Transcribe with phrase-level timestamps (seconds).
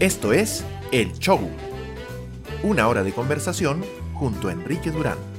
[0.00, 1.38] Esto es El Show.
[2.62, 5.29] Una hora de conversación junto a Enrique Durán.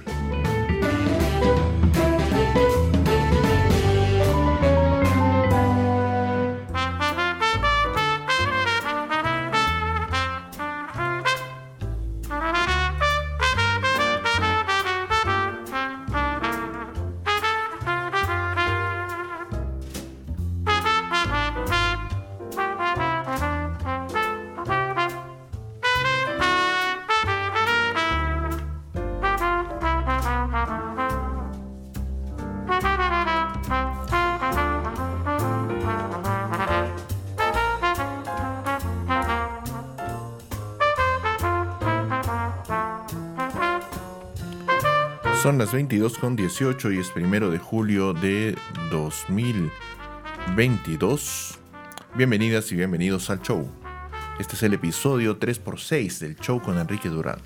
[45.51, 48.55] Son las 22 con 18 y es primero de julio de
[48.89, 51.59] 2022.
[52.15, 53.69] Bienvenidas y bienvenidos al show.
[54.39, 57.39] Este es el episodio 3x6 del show con Enrique Durán.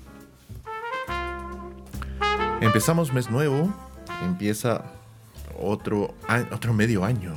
[2.60, 3.74] Empezamos mes nuevo,
[4.22, 4.84] empieza
[5.58, 6.14] otro,
[6.52, 7.34] otro medio año.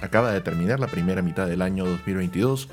[0.00, 2.68] Acaba de terminar la primera mitad del año 2022,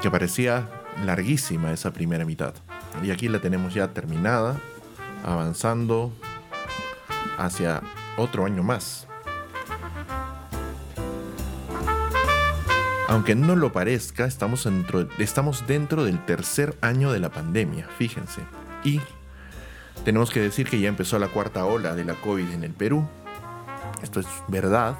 [0.00, 0.70] que parecía
[1.04, 2.54] larguísima esa primera mitad.
[3.04, 4.58] Y aquí la tenemos ya terminada,
[5.24, 6.12] avanzando
[7.38, 7.82] hacia
[8.16, 9.06] otro año más.
[13.08, 18.42] Aunque no lo parezca, estamos dentro, estamos dentro del tercer año de la pandemia, fíjense.
[18.84, 19.00] Y
[20.04, 23.08] tenemos que decir que ya empezó la cuarta ola de la COVID en el Perú.
[24.02, 24.94] Esto es verdad.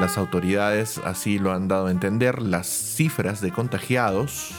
[0.00, 2.42] Las autoridades así lo han dado a entender.
[2.42, 4.52] Las cifras de contagiados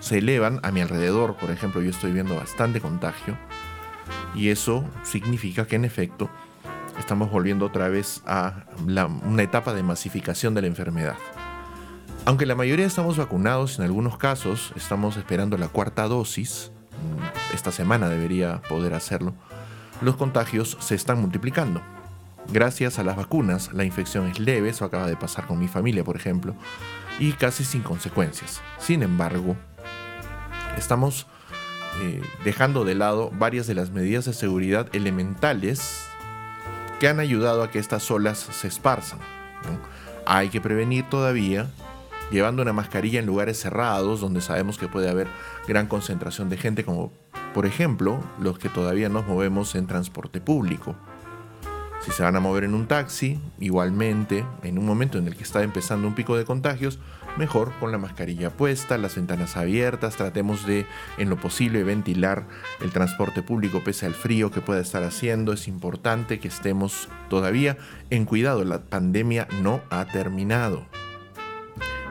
[0.00, 3.36] se elevan a mi alrededor, por ejemplo, yo estoy viendo bastante contagio
[4.34, 6.30] y eso significa que en efecto
[6.98, 8.64] estamos volviendo otra vez a
[9.24, 11.16] una etapa de masificación de la enfermedad.
[12.24, 17.72] Aunque la mayoría estamos vacunados, en algunos casos estamos esperando la cuarta dosis, mm, esta
[17.72, 19.34] semana debería poder hacerlo,
[20.00, 21.80] los contagios se están multiplicando.
[22.52, 26.04] Gracias a las vacunas, la infección es leve, eso acaba de pasar con mi familia,
[26.04, 26.54] por ejemplo,
[27.18, 28.62] y casi sin consecuencias.
[28.78, 29.56] Sin embargo,
[30.76, 31.26] estamos
[32.00, 36.06] eh, dejando de lado varias de las medidas de seguridad elementales
[37.00, 39.18] que han ayudado a que estas olas se esparzan.
[40.26, 41.68] Hay que prevenir todavía
[42.30, 45.26] llevando una mascarilla en lugares cerrados donde sabemos que puede haber
[45.66, 47.12] gran concentración de gente, como
[47.54, 50.94] por ejemplo los que todavía nos movemos en transporte público.
[52.08, 55.42] Si se van a mover en un taxi, igualmente, en un momento en el que
[55.42, 56.98] está empezando un pico de contagios,
[57.36, 60.86] mejor con la mascarilla puesta, las ventanas abiertas, tratemos de,
[61.18, 62.48] en lo posible, ventilar
[62.80, 65.52] el transporte público pese al frío que pueda estar haciendo.
[65.52, 67.76] Es importante que estemos todavía
[68.08, 70.86] en cuidado, la pandemia no ha terminado.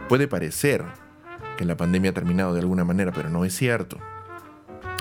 [0.10, 0.86] Puede parecer
[1.58, 3.98] que la pandemia ha terminado de alguna manera, pero no es cierto.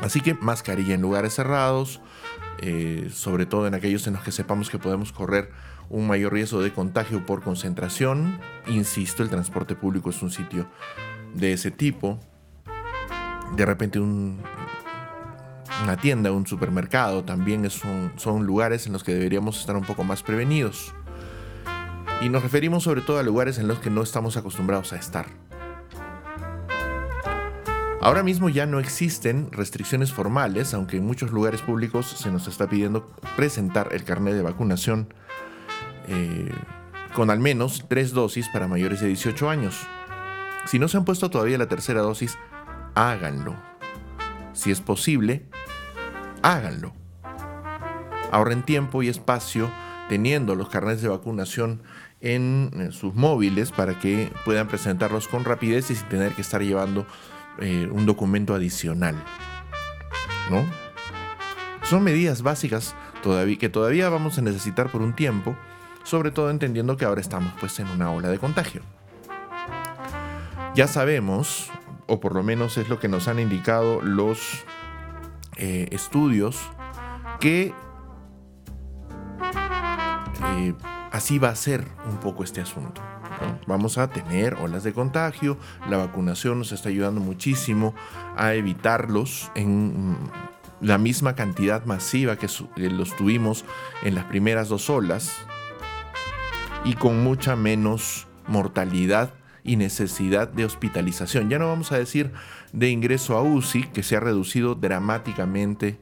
[0.01, 2.01] Así que mascarilla en lugares cerrados,
[2.61, 5.51] eh, sobre todo en aquellos en los que sepamos que podemos correr
[5.89, 8.39] un mayor riesgo de contagio por concentración.
[8.67, 10.67] Insisto, el transporte público es un sitio
[11.35, 12.19] de ese tipo.
[13.57, 14.43] De repente una
[16.01, 20.95] tienda, un supermercado también son lugares en los que deberíamos estar un poco más prevenidos.
[22.23, 25.46] Y nos referimos sobre todo a lugares en los que no estamos acostumbrados a estar.
[28.01, 32.69] Ahora mismo ya no existen restricciones formales, aunque en muchos lugares públicos se nos está
[32.69, 35.13] pidiendo presentar el carnet de vacunación
[36.09, 36.53] eh,
[37.15, 39.81] con al menos tres dosis para mayores de 18 años.
[40.67, 42.37] Si no se han puesto todavía la tercera dosis,
[42.95, 43.57] háganlo.
[44.53, 45.47] Si es posible,
[46.43, 46.93] háganlo.
[48.31, 49.71] Ahorren tiempo y espacio
[50.09, 51.83] teniendo los carnets de vacunación
[52.21, 57.07] en sus móviles para que puedan presentarlos con rapidez y sin tener que estar llevando
[57.61, 59.15] eh, un documento adicional.
[60.51, 60.65] ¿No?
[61.83, 62.95] Son medidas básicas
[63.59, 65.57] que todavía vamos a necesitar por un tiempo,
[66.05, 68.83] sobre todo entendiendo que ahora estamos pues en una ola de contagio.
[70.75, 71.71] Ya sabemos,
[72.07, 74.65] o por lo menos es lo que nos han indicado los
[75.57, 76.61] eh, estudios,
[77.41, 77.75] que
[80.45, 80.75] eh,
[81.11, 83.03] así va a ser un poco este asunto.
[83.67, 87.95] Vamos a tener olas de contagio, la vacunación nos está ayudando muchísimo
[88.37, 90.17] a evitarlos en mm,
[90.81, 93.65] la misma cantidad masiva que los tuvimos
[94.03, 95.37] en las primeras dos olas
[96.85, 99.35] y con mucha menos mortalidad
[99.65, 101.51] y necesidad de hospitalización.
[101.51, 102.33] Ya no vamos a decir
[102.73, 105.99] de ingreso a UCI, que se ha reducido dramáticamente,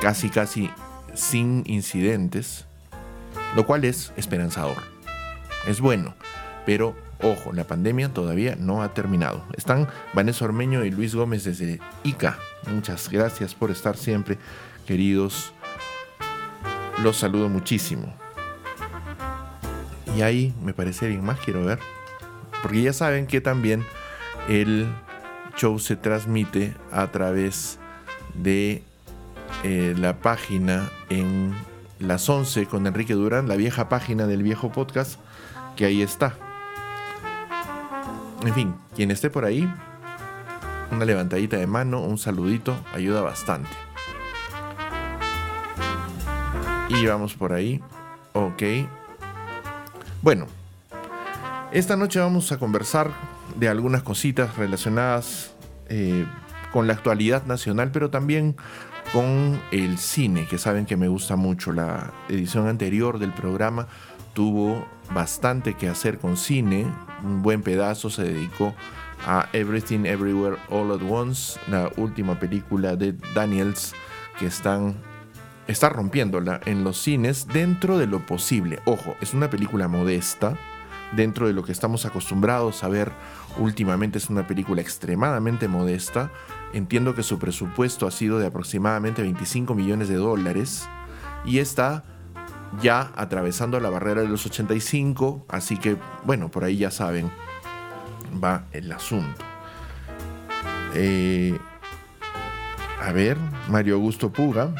[0.00, 0.70] casi casi
[1.14, 2.66] sin incidentes,
[3.56, 4.76] lo cual es esperanzador.
[5.66, 6.14] Es bueno
[6.64, 9.44] Pero ojo, la pandemia todavía no ha terminado.
[9.56, 12.38] Están Vanessa Ormeño y Luis Gómez desde ICA.
[12.70, 14.38] Muchas gracias por estar siempre,
[14.86, 15.52] queridos.
[17.02, 18.12] Los saludo muchísimo.
[20.16, 21.78] Y ahí me parece bien más, quiero ver.
[22.62, 23.84] Porque ya saben que también
[24.48, 24.86] el
[25.56, 27.78] show se transmite a través
[28.34, 28.82] de
[29.64, 31.54] eh, la página en
[31.98, 35.18] las 11 con Enrique Durán, la vieja página del viejo podcast,
[35.76, 36.34] que ahí está.
[38.44, 39.72] En fin, quien esté por ahí,
[40.90, 43.70] una levantadita de mano, un saludito, ayuda bastante.
[46.88, 47.80] Y vamos por ahí.
[48.32, 48.62] Ok.
[50.22, 50.46] Bueno,
[51.72, 53.10] esta noche vamos a conversar
[53.56, 55.54] de algunas cositas relacionadas
[55.88, 56.26] eh,
[56.72, 58.56] con la actualidad nacional, pero también
[59.12, 61.72] con el cine, que saben que me gusta mucho.
[61.72, 63.86] La edición anterior del programa
[64.34, 66.86] tuvo bastante que hacer con cine,
[67.22, 68.74] un buen pedazo se dedicó
[69.26, 73.94] a Everything Everywhere All at Once, la última película de Daniels
[74.38, 74.96] que están
[75.68, 78.80] está rompiéndola en los cines dentro de lo posible.
[78.84, 80.56] Ojo, es una película modesta,
[81.12, 83.12] dentro de lo que estamos acostumbrados a ver
[83.58, 86.30] últimamente es una película extremadamente modesta.
[86.72, 90.88] Entiendo que su presupuesto ha sido de aproximadamente 25 millones de dólares
[91.44, 92.02] y está
[92.80, 97.30] ya atravesando la barrera de los 85, así que bueno, por ahí ya saben,
[98.42, 99.44] va el asunto.
[100.94, 101.58] Eh,
[103.00, 103.36] a ver,
[103.68, 104.74] Mario Augusto Puga.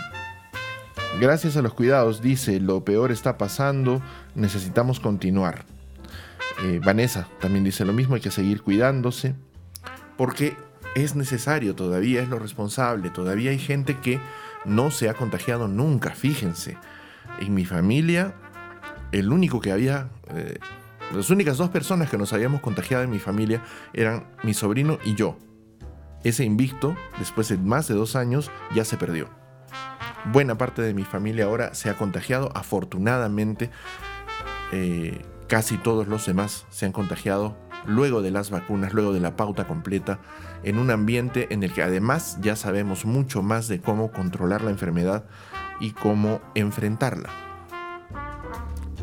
[1.20, 4.00] Gracias a los cuidados, dice, lo peor está pasando,
[4.34, 5.66] necesitamos continuar.
[6.62, 9.34] Eh, Vanessa también dice lo mismo, hay que seguir cuidándose,
[10.16, 10.56] porque
[10.94, 14.20] es necesario, todavía es lo responsable, todavía hay gente que
[14.64, 16.78] no se ha contagiado nunca, fíjense.
[17.40, 18.34] En mi familia,
[19.12, 20.58] el único que había, eh,
[21.14, 23.62] las únicas dos personas que nos habíamos contagiado en mi familia
[23.92, 25.38] eran mi sobrino y yo.
[26.24, 29.28] Ese invicto, después de más de dos años, ya se perdió.
[30.32, 33.70] Buena parte de mi familia ahora se ha contagiado, afortunadamente.
[34.70, 35.20] Eh,
[35.52, 39.66] Casi todos los demás se han contagiado luego de las vacunas, luego de la pauta
[39.66, 40.18] completa,
[40.62, 44.70] en un ambiente en el que además ya sabemos mucho más de cómo controlar la
[44.70, 45.26] enfermedad
[45.80, 47.30] y cómo enfrentarla.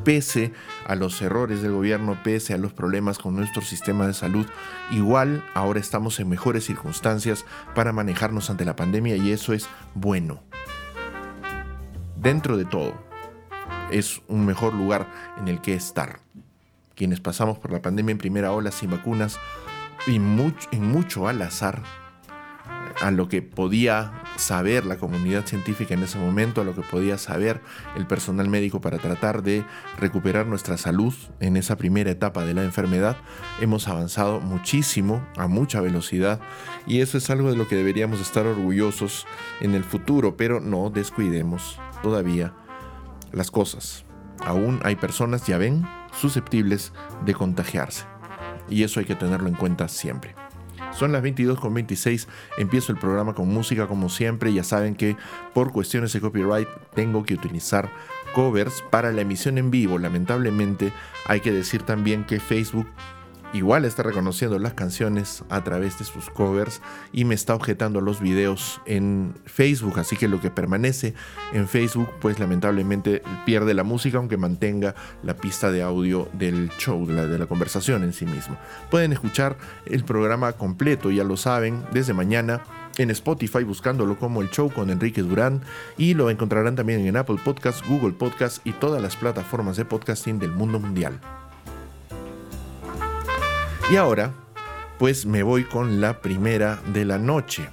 [0.03, 0.53] Pese
[0.87, 4.45] a los errores del gobierno, pese a los problemas con nuestro sistema de salud,
[4.91, 7.45] igual ahora estamos en mejores circunstancias
[7.75, 10.41] para manejarnos ante la pandemia y eso es bueno.
[12.15, 12.93] Dentro de todo,
[13.91, 15.07] es un mejor lugar
[15.37, 16.19] en el que estar
[16.95, 19.39] quienes pasamos por la pandemia en primera ola sin vacunas
[20.05, 21.81] y mucho, en mucho al azar
[23.01, 27.17] a lo que podía saber la comunidad científica en ese momento, a lo que podía
[27.17, 27.61] saber
[27.95, 29.63] el personal médico para tratar de
[29.99, 33.17] recuperar nuestra salud en esa primera etapa de la enfermedad,
[33.59, 36.39] hemos avanzado muchísimo, a mucha velocidad,
[36.87, 39.27] y eso es algo de lo que deberíamos estar orgullosos
[39.61, 42.53] en el futuro, pero no descuidemos todavía
[43.31, 44.05] las cosas.
[44.39, 46.93] Aún hay personas, ya ven, susceptibles
[47.25, 48.05] de contagiarse.
[48.69, 50.35] Y eso hay que tenerlo en cuenta siempre.
[50.99, 55.15] Son las 22.26, empiezo el programa con música como siempre, ya saben que
[55.53, 57.89] por cuestiones de copyright tengo que utilizar
[58.35, 59.97] covers para la emisión en vivo.
[59.97, 60.91] Lamentablemente
[61.25, 62.85] hay que decir también que Facebook
[63.53, 68.21] igual está reconociendo las canciones a través de sus covers y me está objetando los
[68.21, 71.13] videos en Facebook, así que lo que permanece
[71.53, 77.05] en Facebook pues lamentablemente pierde la música aunque mantenga la pista de audio del show,
[77.05, 78.57] de la, conversación en sí mismo.
[78.91, 82.61] Pueden escuchar el programa completo, ya lo saben, desde mañana
[82.97, 85.61] en Spotify buscándolo como el show con Enrique Durán
[85.97, 90.37] y lo encontrarán también en Apple Podcasts, Google Podcasts y todas las plataformas de podcasting
[90.37, 91.19] del mundo mundial.
[93.91, 94.33] Y ahora,
[94.99, 97.67] pues me voy con la primera de la noche.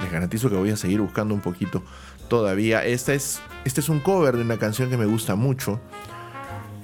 [0.00, 1.82] Les garantizo que voy a seguir buscando un poquito
[2.28, 2.84] todavía.
[2.84, 5.80] Esta es, este es un cover de una canción que me gusta mucho.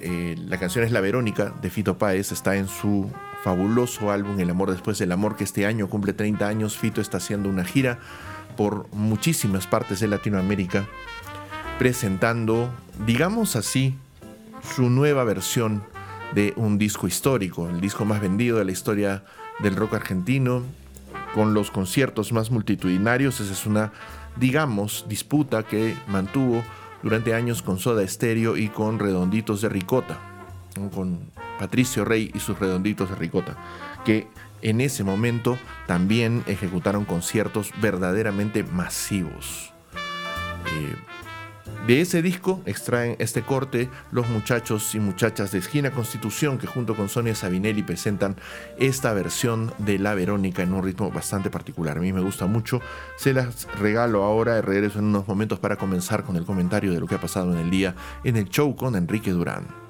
[0.01, 2.33] Eh, la canción es La Verónica de Fito Páez.
[2.33, 3.09] Está en su
[3.45, 6.77] fabuloso álbum El amor después del amor, que este año cumple 30 años.
[6.77, 7.99] Fito está haciendo una gira
[8.57, 10.85] por muchísimas partes de Latinoamérica,
[11.77, 12.69] presentando,
[13.05, 13.95] digamos así,
[14.75, 15.81] su nueva versión
[16.33, 19.23] de un disco histórico, el disco más vendido de la historia
[19.59, 20.63] del rock argentino,
[21.33, 23.39] con los conciertos más multitudinarios.
[23.39, 23.91] Esa es una,
[24.37, 26.63] digamos, disputa que mantuvo
[27.03, 30.17] durante años con Soda Stereo y con Redonditos de Ricota,
[30.93, 31.19] con
[31.59, 33.57] Patricio Rey y sus Redonditos de Ricota,
[34.05, 34.27] que
[34.61, 35.57] en ese momento
[35.87, 39.73] también ejecutaron conciertos verdaderamente masivos.
[40.65, 40.95] Eh,
[41.87, 46.95] De ese disco extraen este corte los muchachos y muchachas de Esquina Constitución que junto
[46.95, 48.35] con Sonia Sabinelli presentan
[48.77, 51.97] esta versión de La Verónica en un ritmo bastante particular.
[51.97, 52.79] A mí me gusta mucho.
[53.17, 56.99] Se las regalo ahora y regreso en unos momentos para comenzar con el comentario de
[56.99, 59.88] lo que ha pasado en el día en el show con Enrique Durán.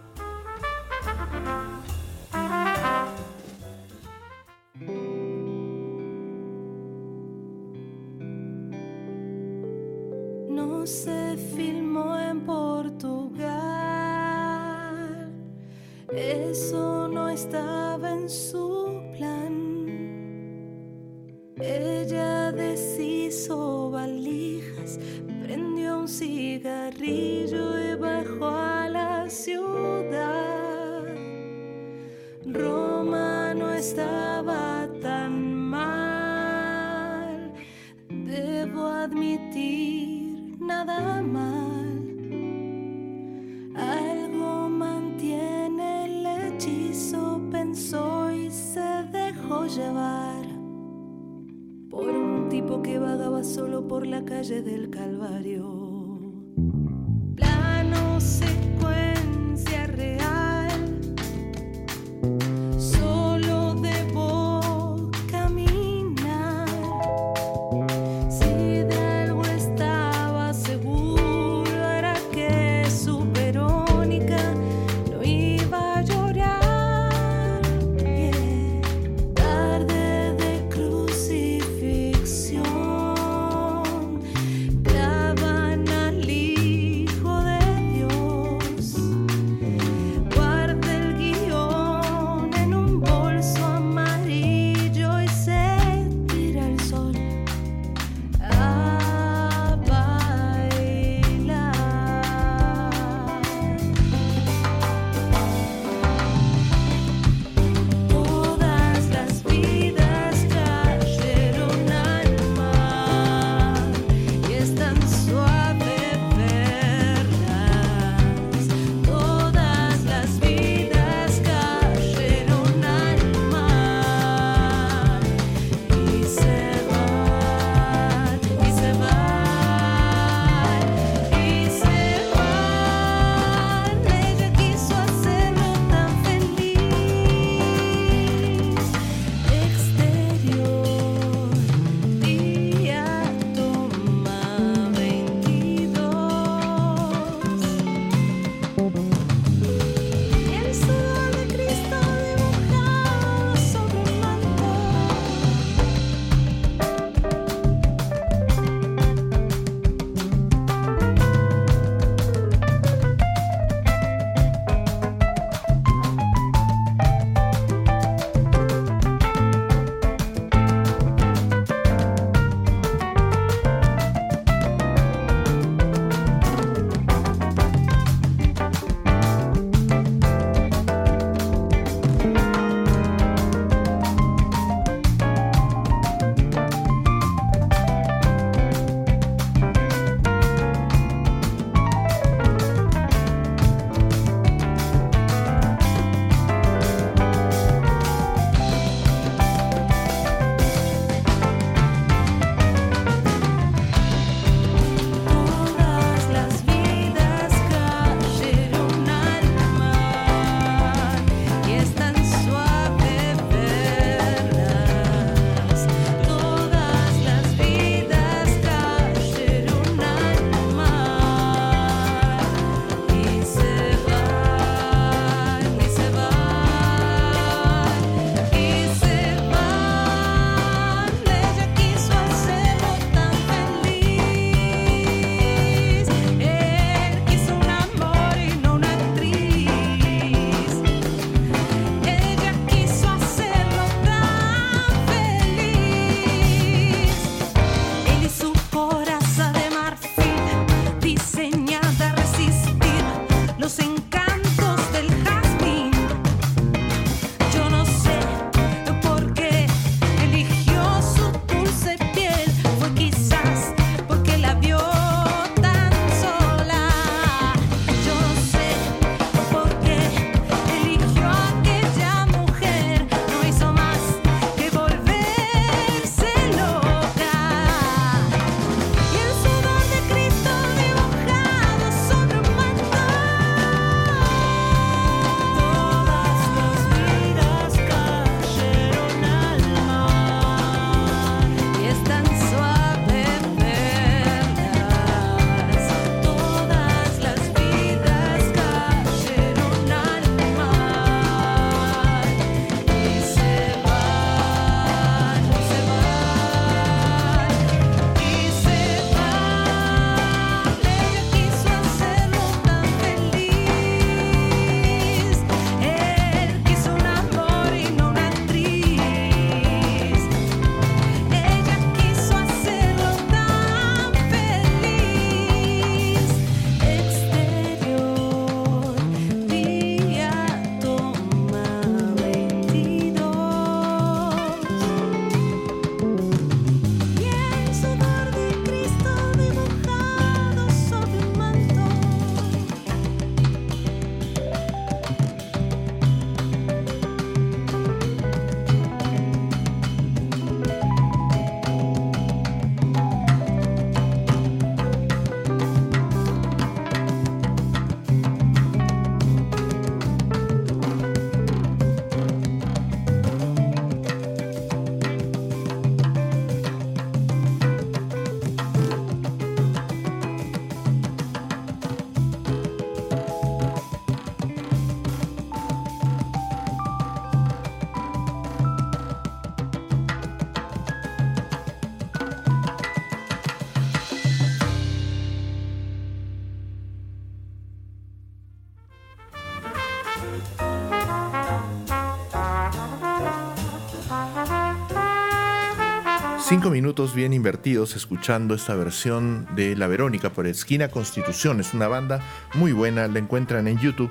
[396.49, 401.59] Cinco minutos bien invertidos escuchando esta versión de La Verónica por Esquina Constitución.
[401.59, 402.21] Es una banda
[402.55, 404.09] muy buena, la encuentran en YouTube.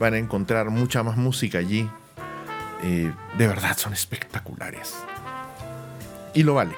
[0.00, 1.86] Van a encontrar mucha más música allí.
[2.82, 4.94] Eh, de verdad son espectaculares.
[6.32, 6.74] Y lo vale.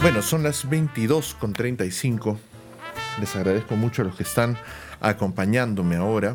[0.00, 2.38] Bueno, son las 22.35.
[3.20, 4.56] Les agradezco mucho a los que están
[5.02, 6.34] acompañándome ahora.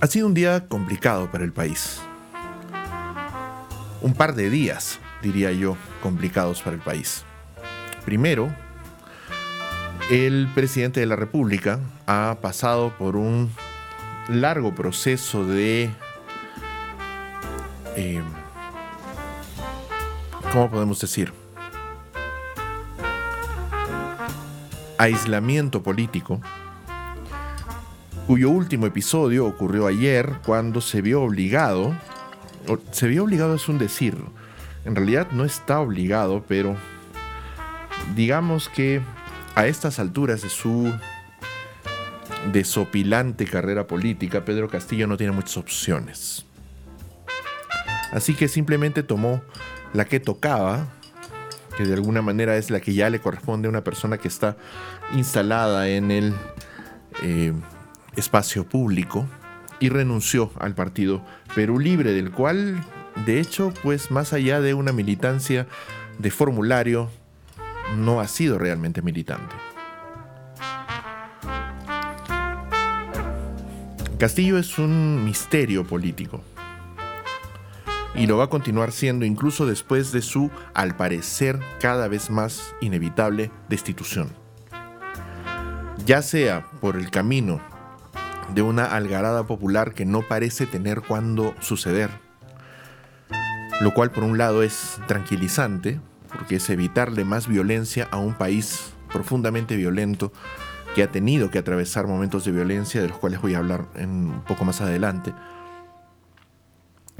[0.00, 2.00] Ha sido un día complicado para el país
[4.02, 7.24] un par de días, diría yo, complicados para el país.
[8.04, 8.52] Primero,
[10.10, 13.50] el presidente de la República ha pasado por un
[14.28, 15.90] largo proceso de...
[17.96, 18.22] Eh,
[20.52, 21.32] ¿Cómo podemos decir?
[24.98, 26.40] Aislamiento político,
[28.26, 31.94] cuyo último episodio ocurrió ayer cuando se vio obligado
[32.90, 34.16] se vio obligado es un decir.
[34.84, 36.76] En realidad no está obligado, pero
[38.14, 39.00] digamos que
[39.54, 40.92] a estas alturas de su
[42.52, 46.44] desopilante carrera política, Pedro Castillo no tiene muchas opciones.
[48.12, 49.42] Así que simplemente tomó
[49.92, 50.86] la que tocaba,
[51.76, 54.56] que de alguna manera es la que ya le corresponde a una persona que está
[55.14, 56.34] instalada en el
[57.22, 57.52] eh,
[58.16, 59.26] espacio público,
[59.82, 61.24] y renunció al partido
[61.56, 62.84] Perú Libre, del cual,
[63.26, 65.66] de hecho, pues más allá de una militancia
[66.18, 67.10] de formulario,
[67.98, 69.56] no ha sido realmente militante.
[74.18, 76.42] Castillo es un misterio político
[78.14, 82.76] y lo va a continuar siendo incluso después de su, al parecer, cada vez más
[82.80, 84.30] inevitable destitución.
[86.06, 87.71] Ya sea por el camino
[88.54, 92.10] de una algarada popular que no parece tener cuándo suceder.
[93.80, 98.92] Lo cual por un lado es tranquilizante, porque es evitarle más violencia a un país
[99.12, 100.32] profundamente violento
[100.94, 104.42] que ha tenido que atravesar momentos de violencia, de los cuales voy a hablar un
[104.46, 105.32] poco más adelante,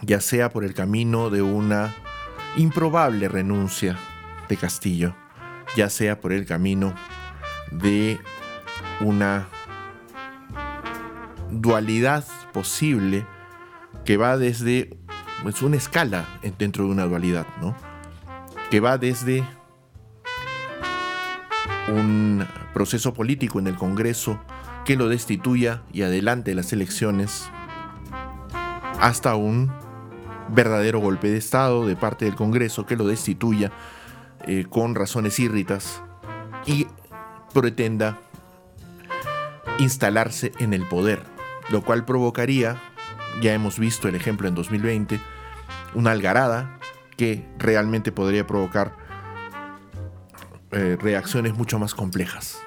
[0.03, 1.95] ya sea por el camino de una
[2.57, 3.97] improbable renuncia
[4.49, 5.15] de Castillo,
[5.77, 6.95] ya sea por el camino
[7.71, 8.21] de
[9.01, 9.49] una
[11.53, 13.27] dualidad posible
[14.05, 14.97] que va desde
[15.47, 16.27] es una escala
[16.59, 17.75] dentro de una dualidad, ¿no?
[18.71, 19.45] Que va desde
[21.89, 24.41] un proceso político en el Congreso
[24.85, 27.51] que lo destituya y adelante las elecciones
[29.01, 29.73] hasta un
[30.49, 33.73] verdadero golpe de Estado de parte del Congreso que lo destituya
[34.47, 36.03] eh, con razones írritas
[36.67, 36.87] y
[37.53, 38.19] pretenda
[39.79, 41.32] instalarse en el poder
[41.71, 42.77] lo cual provocaría,
[43.41, 45.21] ya hemos visto el ejemplo en 2020,
[45.95, 46.79] una algarada
[47.17, 48.97] que realmente podría provocar
[50.71, 52.59] eh, reacciones mucho más complejas.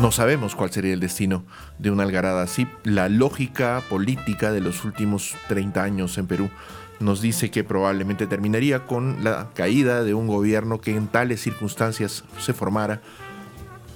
[0.00, 1.44] No sabemos cuál sería el destino
[1.78, 2.68] de una algarada así.
[2.84, 6.50] La lógica política de los últimos 30 años en Perú
[7.00, 12.24] nos dice que probablemente terminaría con la caída de un gobierno que en tales circunstancias
[12.38, 13.00] se formara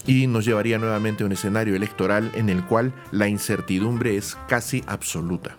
[0.06, 4.82] y nos llevaría nuevamente a un escenario electoral en el cual la incertidumbre es casi
[4.86, 5.56] absoluta.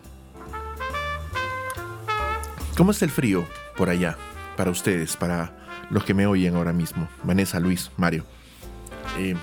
[2.76, 3.46] ¿Cómo es el frío
[3.78, 4.18] por allá
[4.58, 5.56] para ustedes, para
[5.90, 7.08] los que me oyen ahora mismo?
[7.24, 8.26] Vanessa, Luis, Mario.
[9.20, 9.36] Eh,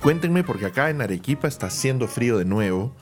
[0.00, 2.94] cuéntenme porque acá en Arequipa está haciendo frío de nuevo.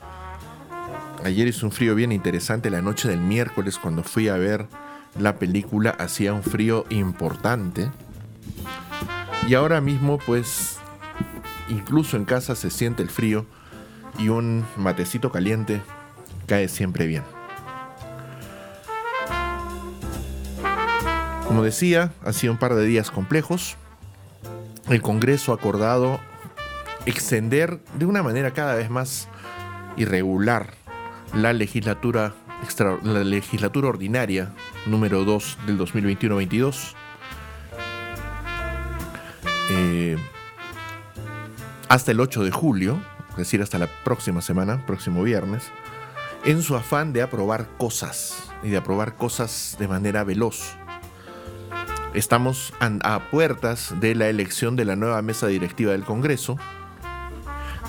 [1.23, 4.67] Ayer hizo un frío bien interesante la noche del miércoles cuando fui a ver
[5.19, 7.89] la película hacía un frío importante.
[9.47, 10.80] Y ahora mismo pues
[11.71, 13.45] incluso en casa se siente el frío
[14.19, 15.81] y un matecito caliente
[16.45, 17.23] cae siempre bien.
[21.47, 23.75] Como decía, ha sido un par de días complejos.
[24.89, 26.19] El Congreso ha acordado
[27.05, 29.27] extender de una manera cada vez más
[29.97, 30.73] irregular
[31.33, 32.33] la legislatura,
[33.03, 34.53] la legislatura ordinaria
[34.85, 36.93] número 2 del 2021-22.
[39.71, 40.17] Eh,
[41.91, 43.01] hasta el 8 de julio,
[43.31, 45.65] es decir, hasta la próxima semana, próximo viernes,
[46.45, 50.77] en su afán de aprobar cosas y de aprobar cosas de manera veloz.
[52.13, 56.55] Estamos a puertas de la elección de la nueva mesa directiva del Congreso,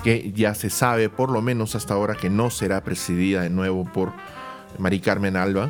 [0.03, 3.85] que ya se sabe por lo menos hasta ahora que no será presidida de nuevo
[3.85, 4.11] por
[4.79, 5.69] Mari Carmen Alba.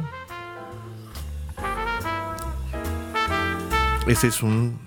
[4.08, 4.80] Ese es un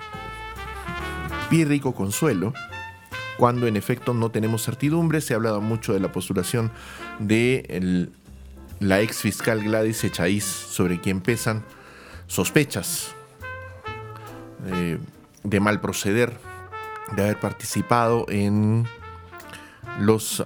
[1.48, 2.52] pírrico consuelo
[3.38, 5.20] cuando en efecto no tenemos certidumbre.
[5.20, 6.70] Se ha hablado mucho de la postulación
[7.18, 8.09] de
[8.81, 11.64] la ex fiscal Gladys Echaíz, sobre quien pesan
[12.27, 13.14] sospechas
[14.66, 14.99] eh,
[15.42, 16.38] de mal proceder,
[17.14, 18.87] de haber participado en
[20.01, 20.44] los eh,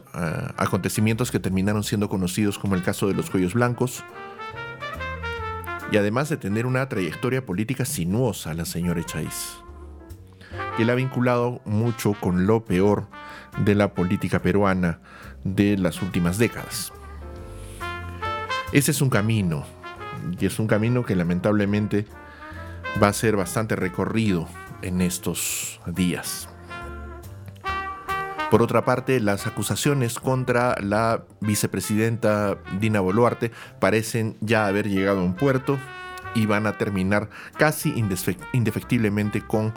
[0.57, 4.05] acontecimientos que terminaron siendo conocidos como el caso de los cuellos blancos,
[5.91, 9.57] y además de tener una trayectoria política sinuosa la señora Echaíz,
[10.85, 13.09] la ha vinculado mucho con lo peor
[13.65, 15.01] de la política peruana
[15.45, 16.93] de las últimas décadas.
[18.73, 19.65] Ese es un camino,
[20.39, 22.07] y es un camino que lamentablemente
[23.03, 24.49] va a ser bastante recorrido
[24.83, 26.49] en estos días.
[28.51, 35.25] Por otra parte, las acusaciones contra la vicepresidenta Dina Boluarte parecen ya haber llegado a
[35.25, 35.79] un puerto
[36.35, 37.95] y van a terminar casi
[38.53, 39.73] indefectiblemente con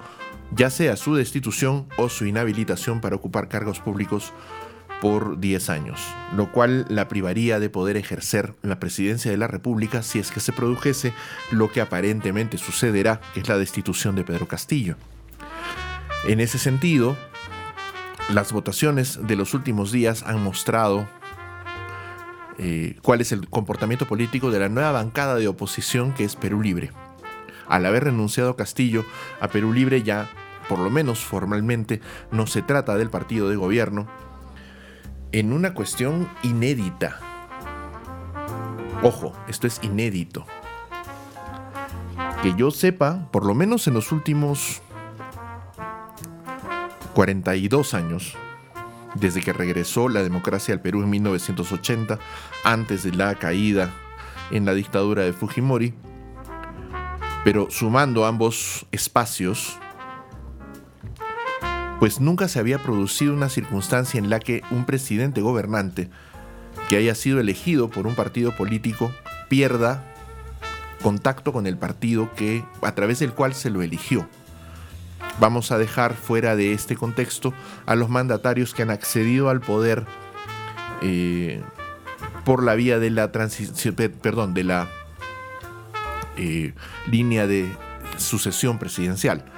[0.56, 4.34] ya sea su destitución o su inhabilitación para ocupar cargos públicos
[5.02, 6.00] por 10 años,
[6.36, 10.40] lo cual la privaría de poder ejercer la presidencia de la República si es que
[10.40, 11.14] se produjese
[11.52, 14.96] lo que aparentemente sucederá, que es la destitución de Pedro Castillo.
[16.26, 17.18] En ese sentido,
[18.30, 21.10] las votaciones de los últimos días han mostrado
[22.58, 26.62] eh, cuál es el comportamiento político de la nueva bancada de oposición que es Perú
[26.62, 26.92] Libre.
[27.68, 29.04] Al haber renunciado Castillo
[29.42, 30.30] a Perú Libre ya,
[30.68, 34.08] por lo menos formalmente, no se trata del partido de gobierno,
[35.32, 37.20] en una cuestión inédita.
[39.02, 40.46] Ojo, esto es inédito.
[42.42, 44.82] Que yo sepa, por lo menos en los últimos
[47.14, 48.36] 42 años,
[49.16, 52.20] desde que regresó la democracia al Perú en 1980,
[52.64, 53.94] antes de la caída
[54.52, 55.94] en la dictadura de Fujimori,
[57.44, 59.78] pero sumando ambos espacios,
[62.04, 66.10] pues nunca se había producido una circunstancia en la que un presidente gobernante
[66.90, 69.14] que haya sido elegido por un partido político
[69.48, 70.04] pierda
[71.02, 74.28] contacto con el partido que a través del cual se lo eligió.
[75.40, 77.54] Vamos a dejar fuera de este contexto
[77.86, 80.04] a los mandatarios que han accedido al poder
[81.02, 81.62] eh,
[82.44, 84.90] por la vía de la transición, perdón, de la
[86.36, 86.74] eh,
[87.10, 87.72] línea de
[88.18, 89.53] sucesión presidencial.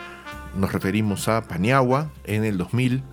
[0.56, 3.04] Nos referimos a Paniagua en el 2000,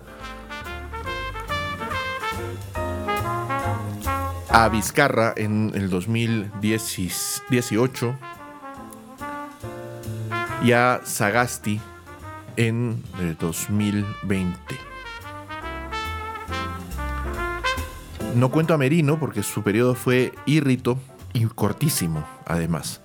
[4.49, 8.15] a Vizcarra en el 2018
[10.63, 11.81] y a Sagasti
[12.55, 14.57] en el 2020.
[18.35, 20.97] No cuento a Merino porque su periodo fue írrito
[21.33, 23.02] y cortísimo, además.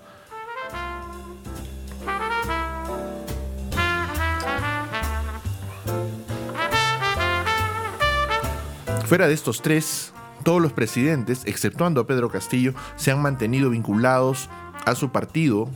[9.09, 14.51] Fuera de estos tres, todos los presidentes, exceptuando a Pedro Castillo, se han mantenido vinculados
[14.85, 15.67] a su partido,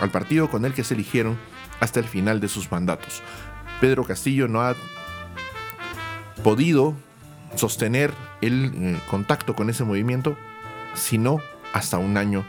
[0.00, 1.36] al partido con el que se eligieron
[1.80, 3.24] hasta el final de sus mandatos.
[3.80, 4.76] Pedro Castillo no ha
[6.44, 6.94] podido
[7.56, 10.36] sostener el eh, contacto con ese movimiento,
[10.94, 11.40] sino
[11.72, 12.46] hasta un año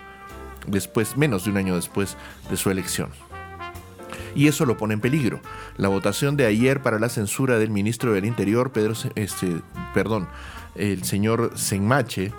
[0.68, 2.16] después, menos de un año después
[2.52, 3.10] de su elección.
[4.36, 5.42] Y eso lo pone en peligro.
[5.78, 9.62] La votación de ayer para la censura del ministro del Interior, Pedro, este,
[9.94, 10.28] perdón,
[10.76, 12.32] el señor Senmache,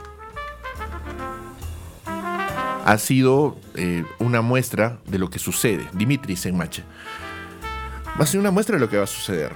[2.84, 5.86] ha sido eh, una muestra de lo que sucede.
[5.92, 6.84] Dimitri Senmache.
[8.18, 9.52] Va a ser una muestra de lo que va a suceder.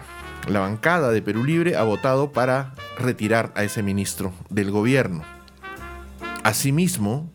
[0.49, 5.23] La bancada de Perú Libre ha votado para retirar a ese ministro del gobierno.
[6.43, 7.31] Asimismo,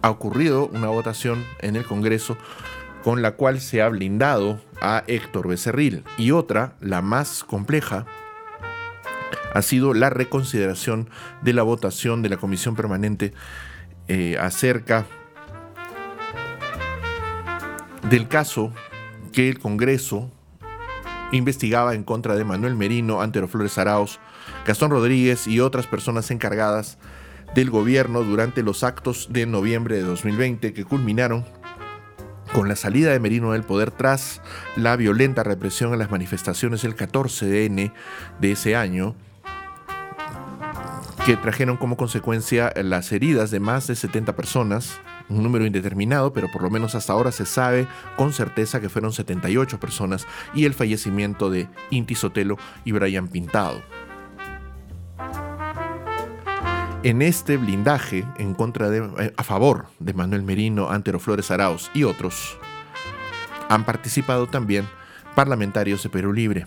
[0.00, 2.36] ha ocurrido una votación en el Congreso
[3.04, 6.04] con la cual se ha blindado a Héctor Becerril.
[6.16, 8.06] Y otra, la más compleja,
[9.52, 11.10] ha sido la reconsideración
[11.42, 13.34] de la votación de la Comisión Permanente
[14.08, 15.06] eh, acerca
[18.08, 18.72] del caso
[19.32, 20.30] que el Congreso
[21.30, 24.18] investigaba en contra de Manuel Merino, Antero Flores Arauz,
[24.66, 26.96] Gastón Rodríguez y otras personas encargadas
[27.54, 31.44] del gobierno durante los actos de noviembre de 2020 que culminaron
[32.54, 34.40] con la salida de Merino del poder tras
[34.76, 37.92] la violenta represión en las manifestaciones del 14 de N
[38.40, 39.16] de ese año,
[41.26, 46.46] que trajeron como consecuencia las heridas de más de 70 personas, un número indeterminado, pero
[46.52, 50.74] por lo menos hasta ahora se sabe con certeza que fueron 78 personas, y el
[50.74, 53.82] fallecimiento de Inti Sotelo y Brian Pintado.
[57.04, 61.90] En este blindaje en contra de, eh, a favor de Manuel Merino, Antero Flores Arauz
[61.92, 62.58] y otros,
[63.68, 64.88] han participado también
[65.34, 66.66] parlamentarios de Perú Libre.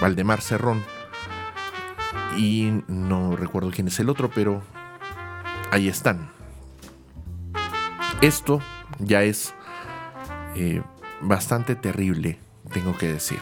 [0.00, 0.84] Valdemar Cerrón,
[2.36, 4.62] y no recuerdo quién es el otro, pero
[5.72, 6.30] ahí están.
[8.20, 8.60] Esto
[9.00, 9.54] ya es
[10.54, 10.82] eh,
[11.20, 12.38] bastante terrible,
[12.72, 13.40] tengo que decir.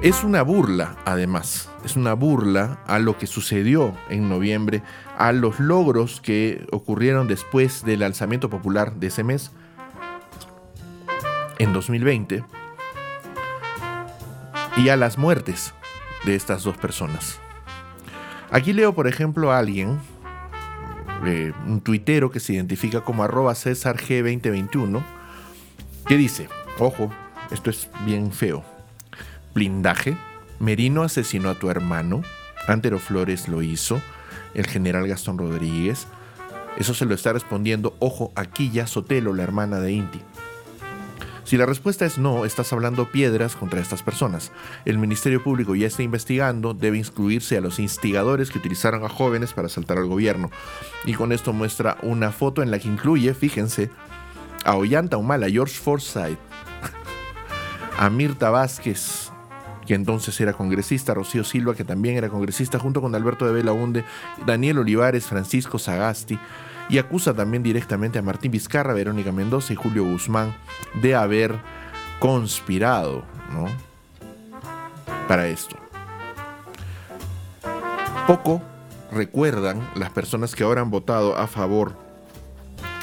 [0.00, 4.84] Es una burla, además, es una burla a lo que sucedió en noviembre,
[5.16, 9.50] a los logros que ocurrieron después del alzamiento popular de ese mes,
[11.58, 12.44] en 2020,
[14.76, 15.74] y a las muertes
[16.24, 17.40] de estas dos personas.
[18.52, 19.98] Aquí leo, por ejemplo, a alguien,
[21.24, 25.02] eh, un tuitero que se identifica como arroba César G2021,
[26.06, 27.10] que dice, ojo,
[27.50, 28.77] esto es bien feo
[29.54, 30.16] blindaje,
[30.58, 32.22] Merino asesinó a tu hermano,
[32.66, 34.00] Antero Flores lo hizo,
[34.54, 36.06] el general Gastón Rodríguez.
[36.78, 40.20] Eso se lo está respondiendo, ojo, aquí ya Sotelo, la hermana de Inti.
[41.48, 44.52] Si la respuesta es no, estás hablando piedras contra estas personas.
[44.84, 49.54] El Ministerio Público ya está investigando, debe incluirse a los instigadores que utilizaron a jóvenes
[49.54, 50.50] para asaltar al gobierno.
[51.06, 53.90] Y con esto muestra una foto en la que incluye, fíjense,
[54.62, 56.38] a Ollanta Humala, George Forsyth,
[57.98, 59.27] a Mirta Vázquez,
[59.88, 64.04] que entonces era congresista, Rocío Silva, que también era congresista, junto con Alberto de Belaunde,
[64.44, 66.38] Daniel Olivares, Francisco Sagasti,
[66.90, 70.54] y acusa también directamente a Martín Vizcarra, Verónica Mendoza y Julio Guzmán
[71.00, 71.54] de haber
[72.18, 73.64] conspirado ¿no?
[75.26, 75.76] para esto.
[78.26, 78.60] Poco
[79.10, 81.96] recuerdan las personas que ahora han votado a favor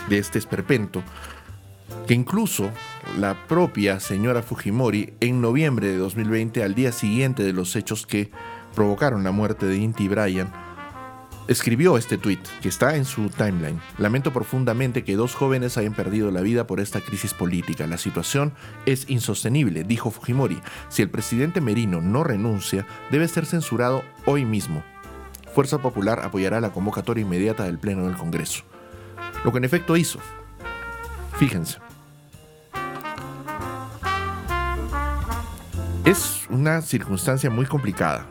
[0.08, 1.02] de este esperpento,
[2.06, 2.70] que incluso
[3.20, 8.32] la propia señora Fujimori en noviembre de 2020, al día siguiente de los hechos que
[8.76, 10.52] provocaron la muerte de Inti Bryan,
[11.48, 13.80] escribió este tuit que está en su timeline.
[13.98, 17.88] Lamento profundamente que dos jóvenes hayan perdido la vida por esta crisis política.
[17.88, 18.54] La situación
[18.86, 20.60] es insostenible, dijo Fujimori.
[20.90, 24.84] Si el presidente Merino no renuncia, debe ser censurado hoy mismo.
[25.54, 28.64] Fuerza Popular apoyará la convocatoria inmediata del Pleno del Congreso.
[29.46, 30.20] Lo que en efecto hizo.
[31.38, 31.85] Fíjense.
[36.06, 38.28] Es una circunstancia muy complicada.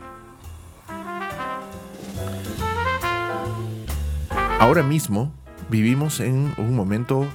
[4.61, 5.33] Ahora mismo
[5.69, 7.27] vivimos en un momento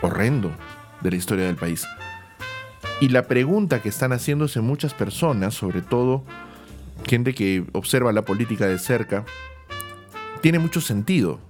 [0.00, 0.52] horrendo
[1.00, 1.84] de la historia del país.
[3.00, 6.22] Y la pregunta que están haciéndose muchas personas, sobre todo
[7.04, 9.24] gente que observa la política de cerca,
[10.40, 11.40] tiene mucho sentido.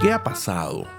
[0.00, 0.93] ¿Qué ha pasado?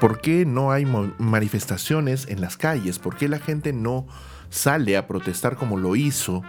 [0.00, 0.86] ¿Por qué no hay
[1.18, 2.98] manifestaciones en las calles?
[2.98, 4.06] ¿Por qué la gente no
[4.50, 6.42] sale a protestar como lo hizo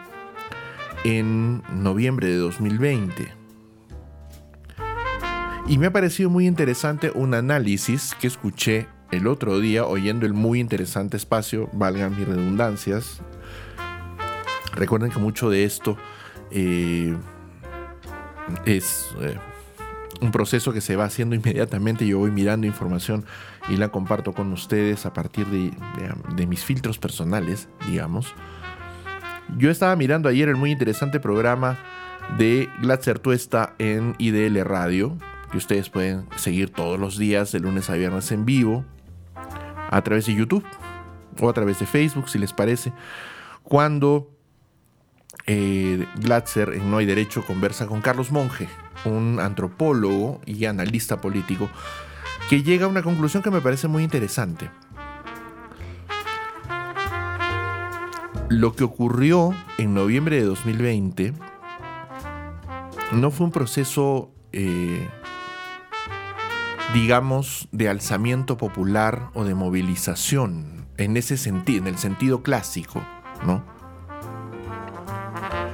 [1.03, 3.33] en noviembre de 2020?
[5.67, 10.33] Y me ha parecido muy interesante un análisis que escuché el otro día oyendo el
[10.33, 13.21] muy interesante espacio, valgan mis redundancias.
[14.73, 15.97] Recuerden que mucho de esto
[16.51, 17.15] eh,
[18.65, 19.07] es...
[19.21, 19.37] Eh,
[20.21, 22.07] un proceso que se va haciendo inmediatamente.
[22.07, 23.25] Yo voy mirando información
[23.69, 28.33] y la comparto con ustedes a partir de, mis filtros personales, digamos.
[29.57, 31.77] Yo estaba mirando ayer el muy interesante programa
[32.37, 35.17] de Glatzer Tuesta en IDL Radio,
[35.51, 38.85] que ustedes pueden seguir todos los días, de lunes a viernes en vivo,
[39.89, 40.65] a través de YouTube
[41.39, 42.91] o a través de Facebook, si les parece.
[43.63, 44.31] Cuando
[45.47, 48.67] eh, Glatzer en No hay Derecho conversa con Carlos Monge,
[49.05, 51.69] un antropólogo y analista político,
[52.49, 54.69] que llega a una conclusión que me parece muy interesante.
[58.49, 61.33] Lo que ocurrió en noviembre de 2020
[63.11, 65.07] no fue un proceso, eh,
[66.93, 73.01] digamos, de alzamiento popular o de movilización en ese sentido, en el sentido clásico,
[73.45, 73.63] ¿no?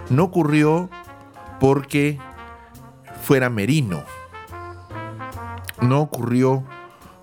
[0.10, 0.90] No ocurrió
[1.60, 2.20] porque
[3.32, 4.04] fuera Merino.
[5.82, 6.66] No ocurrió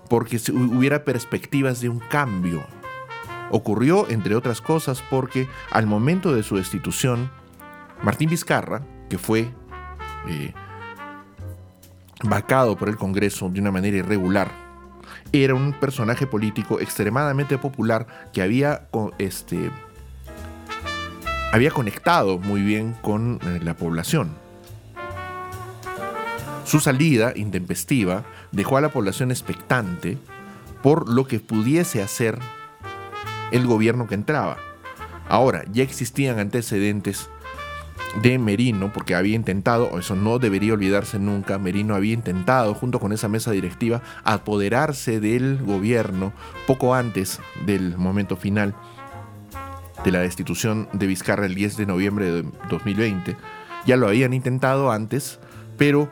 [0.09, 2.65] porque hubiera perspectivas de un cambio.
[3.51, 7.29] Ocurrió, entre otras cosas, porque al momento de su destitución,
[8.01, 9.51] Martín Vizcarra, que fue
[10.27, 10.51] eh,
[12.23, 14.49] vacado por el Congreso de una manera irregular,
[15.31, 19.69] era un personaje político extremadamente popular que había, este,
[21.53, 24.48] había conectado muy bien con eh, la población.
[26.69, 30.19] Su salida intempestiva dejó a la población expectante
[30.83, 32.37] por lo que pudiese hacer
[33.49, 34.57] el gobierno que entraba.
[35.27, 37.27] Ahora, ya existían antecedentes
[38.21, 43.13] de Merino, porque había intentado, eso no debería olvidarse nunca, Merino había intentado, junto con
[43.13, 46.33] esa mesa directiva, apoderarse del gobierno
[46.67, 48.75] poco antes del momento final
[50.03, 53.37] de la destitución de Vizcarra el 10 de noviembre de 2020.
[53.87, 55.39] Ya lo habían intentado antes,
[55.75, 56.11] pero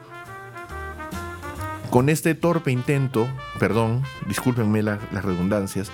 [1.89, 3.27] con este torpe intento,
[3.59, 5.89] perdón, discúlpenme las redundancias,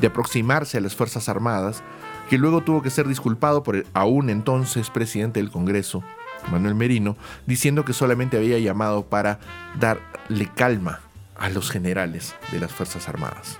[0.00, 1.82] de aproximarse a las Fuerzas Armadas,
[2.28, 6.02] que luego tuvo que ser disculpado por el aún entonces presidente del Congreso,
[6.50, 9.40] Manuel Merino, diciendo que solamente había llamado para
[9.78, 11.00] darle calma
[11.38, 13.58] a los generales de las Fuerzas Armadas,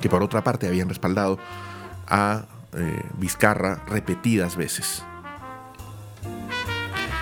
[0.00, 1.38] que por otra parte habían respaldado
[2.06, 5.02] a eh, Vizcarra repetidas veces.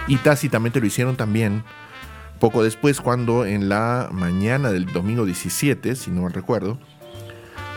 [0.06, 1.64] Y tácitamente lo hicieron también
[2.40, 6.78] poco después cuando en la mañana del domingo 17, si no recuerdo,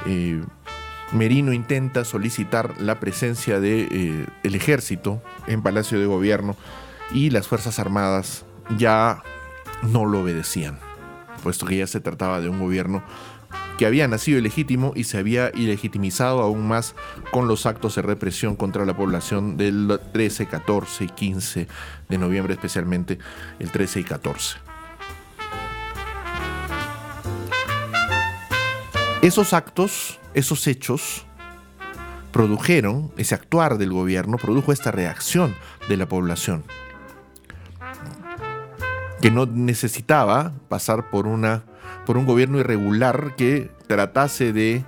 [0.06, 0.42] eh,
[1.14, 6.56] Merino intenta solicitar la presencia del de, eh, ejército en Palacio de Gobierno
[7.12, 8.46] y las Fuerzas Armadas
[8.78, 9.24] ya
[9.84, 10.78] no lo obedecían,
[11.44, 13.04] puesto que ya se trataba de un gobierno
[13.78, 16.96] que había nacido ilegítimo y se había ilegitimizado aún más
[17.32, 21.68] con los actos de represión contra la población del 13, 14 y 15
[22.10, 23.20] de noviembre, especialmente
[23.60, 24.58] el 13 y 14.
[29.22, 31.26] Esos actos, esos hechos,
[32.32, 35.56] produjeron, ese actuar del gobierno produjo esta reacción
[35.88, 36.64] de la población,
[39.22, 41.64] que no necesitaba pasar por una
[42.08, 44.86] por un gobierno irregular que tratase de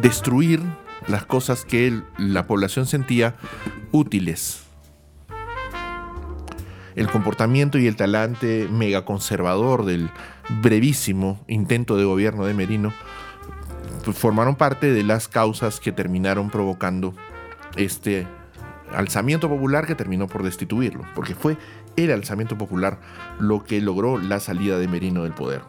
[0.00, 0.62] destruir
[1.08, 3.34] las cosas que la población sentía
[3.90, 4.62] útiles.
[6.94, 10.08] El comportamiento y el talante megaconservador del
[10.62, 12.92] brevísimo intento de gobierno de Merino
[14.14, 17.14] formaron parte de las causas que terminaron provocando
[17.74, 18.28] este
[18.94, 21.56] alzamiento popular que terminó por destituirlo, porque fue
[21.96, 23.00] el alzamiento popular
[23.38, 25.62] lo que logró la salida de Merino del poder.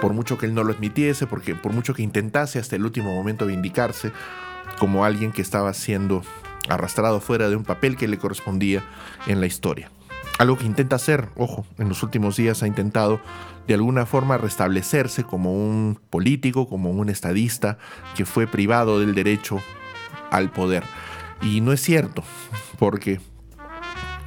[0.00, 3.14] Por mucho que él no lo admitiese, porque por mucho que intentase hasta el último
[3.14, 4.12] momento vindicarse
[4.78, 6.22] como alguien que estaba siendo
[6.68, 8.82] arrastrado fuera de un papel que le correspondía
[9.26, 9.90] en la historia.
[10.38, 13.20] Algo que intenta hacer, ojo, en los últimos días ha intentado
[13.68, 17.78] de alguna forma restablecerse como un político, como un estadista
[18.16, 19.60] que fue privado del derecho
[20.30, 20.82] al poder.
[21.40, 22.24] Y no es cierto,
[22.78, 23.20] porque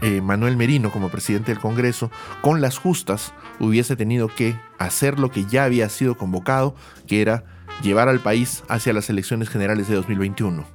[0.02, 5.32] eh, Manuel Merino como presidente del Congreso, con las justas hubiese tenido que hacer lo
[5.32, 6.76] que ya había sido convocado,
[7.08, 7.44] que era
[7.82, 10.66] llevar al país hacia las elecciones generales de 2021.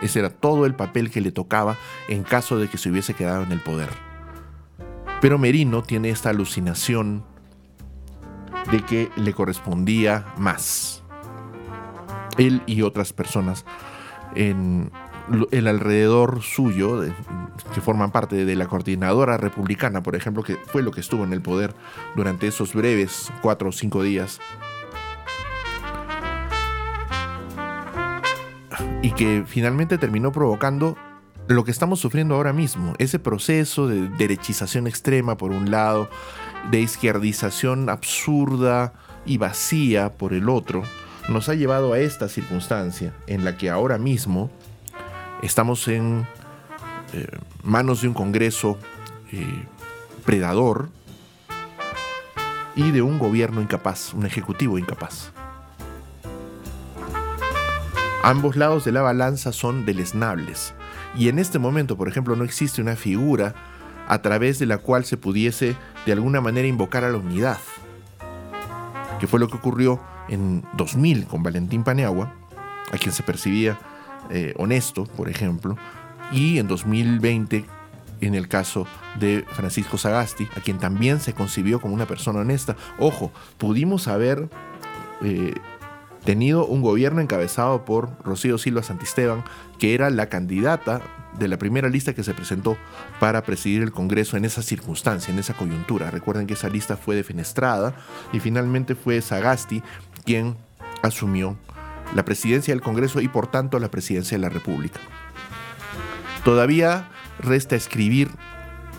[0.00, 1.76] Ese era todo el papel que le tocaba
[2.08, 3.90] en caso de que se hubiese quedado en el poder.
[5.20, 7.24] Pero Merino tiene esta alucinación
[8.70, 11.02] de que le correspondía más.
[12.38, 13.66] Él y otras personas
[14.34, 14.90] en
[15.50, 17.02] el alrededor suyo,
[17.74, 21.32] que forman parte de la coordinadora republicana, por ejemplo, que fue lo que estuvo en
[21.32, 21.74] el poder
[22.16, 24.40] durante esos breves cuatro o cinco días,
[29.02, 30.96] y que finalmente terminó provocando
[31.48, 36.08] lo que estamos sufriendo ahora mismo, ese proceso de derechización extrema por un lado,
[36.70, 38.92] de izquierdización absurda
[39.26, 40.82] y vacía por el otro,
[41.28, 44.50] nos ha llevado a esta circunstancia en la que ahora mismo
[45.42, 46.26] estamos en
[47.12, 47.26] eh,
[47.62, 48.78] manos de un Congreso
[49.32, 49.64] eh,
[50.24, 50.90] predador
[52.76, 55.32] y de un gobierno incapaz, un ejecutivo incapaz.
[58.22, 60.74] Ambos lados de la balanza son deleznables
[61.16, 63.54] y en este momento, por ejemplo, no existe una figura
[64.06, 65.76] a través de la cual se pudiese
[66.06, 67.58] de alguna manera invocar a la unidad,
[69.18, 72.32] que fue lo que ocurrió en 2000 con Valentín Paneagua,
[72.92, 73.78] a quien se percibía
[74.28, 75.76] eh, honesto, por ejemplo,
[76.32, 77.64] y en 2020
[78.20, 78.86] en el caso
[79.18, 82.76] de Francisco Sagasti, a quien también se concibió como una persona honesta.
[82.98, 84.48] Ojo, pudimos haber
[85.22, 85.54] eh,
[86.24, 89.42] tenido un gobierno encabezado por Rocío Silva Santisteban,
[89.78, 91.00] que era la candidata
[91.38, 92.76] de la primera lista que se presentó
[93.18, 96.10] para presidir el Congreso en esa circunstancia, en esa coyuntura.
[96.10, 97.94] Recuerden que esa lista fue defenestrada
[98.32, 99.82] y finalmente fue Sagasti
[100.24, 100.56] quien
[101.02, 101.56] asumió
[102.14, 105.00] la presidencia del Congreso y por tanto la presidencia de la República.
[106.44, 107.08] Todavía
[107.38, 108.30] resta escribir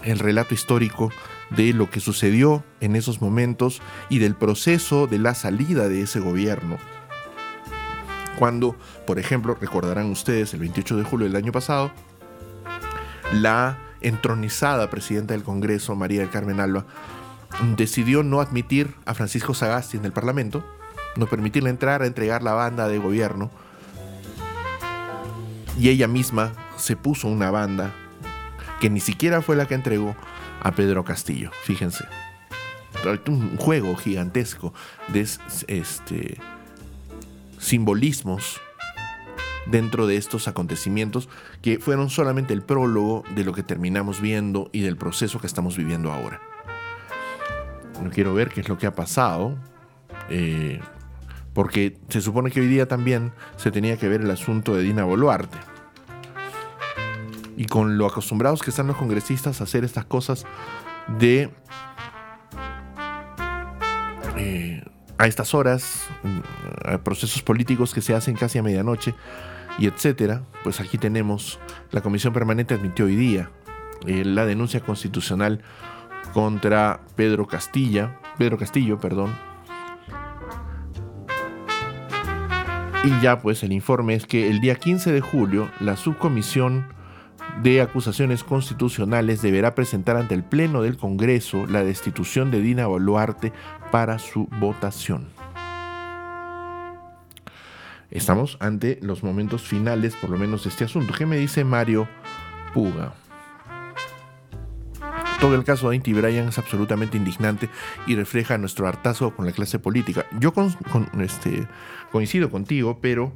[0.03, 1.11] el relato histórico
[1.49, 6.19] de lo que sucedió en esos momentos y del proceso de la salida de ese
[6.19, 6.77] gobierno.
[8.39, 11.91] Cuando, por ejemplo, recordarán ustedes el 28 de julio del año pasado,
[13.33, 16.85] la entronizada presidenta del Congreso, María del Carmen Alba,
[17.75, 20.65] decidió no admitir a Francisco Sagasti en el Parlamento
[21.15, 23.49] no permitirle entrar a entregar la banda de gobierno.
[25.79, 27.93] Y ella misma se puso una banda
[28.79, 30.15] que ni siquiera fue la que entregó
[30.61, 32.05] a Pedro Castillo, fíjense.
[33.27, 34.73] Un juego gigantesco
[35.07, 35.21] de
[35.67, 36.37] este,
[37.57, 38.59] simbolismos
[39.65, 41.29] dentro de estos acontecimientos
[41.61, 45.77] que fueron solamente el prólogo de lo que terminamos viendo y del proceso que estamos
[45.77, 46.41] viviendo ahora.
[48.03, 49.55] No quiero ver qué es lo que ha pasado,
[50.29, 50.79] eh,
[51.53, 55.03] porque se supone que hoy día también se tenía que ver el asunto de Dina
[55.03, 55.57] Boluarte.
[57.57, 60.45] Y con lo acostumbrados que están los congresistas a hacer estas cosas
[61.19, 61.51] de
[64.37, 64.83] eh,
[65.17, 66.07] a estas horas,
[66.83, 69.13] a procesos políticos que se hacen casi a medianoche,
[69.77, 71.59] y etcétera, pues aquí tenemos,
[71.91, 73.49] la Comisión Permanente admitió hoy día
[74.05, 75.61] eh, la denuncia constitucional
[76.33, 79.50] contra Pedro Castilla, Pedro Castillo, perdón.
[83.03, 86.85] Y ya pues el informe es que el día 15 de julio la subcomisión
[87.63, 93.53] de acusaciones constitucionales deberá presentar ante el Pleno del Congreso la destitución de Dina Boluarte
[93.91, 95.29] para su votación.
[98.11, 101.13] Estamos ante los momentos finales, por lo menos, de este asunto.
[101.17, 102.07] ¿Qué me dice Mario
[102.73, 103.13] Puga?
[105.41, 107.67] Todo el caso de Inti Bryan es absolutamente indignante
[108.07, 110.25] y refleja nuestro hartazgo con la clase política.
[110.39, 110.53] Yo
[111.19, 111.67] este,
[112.11, 113.33] coincido contigo, pero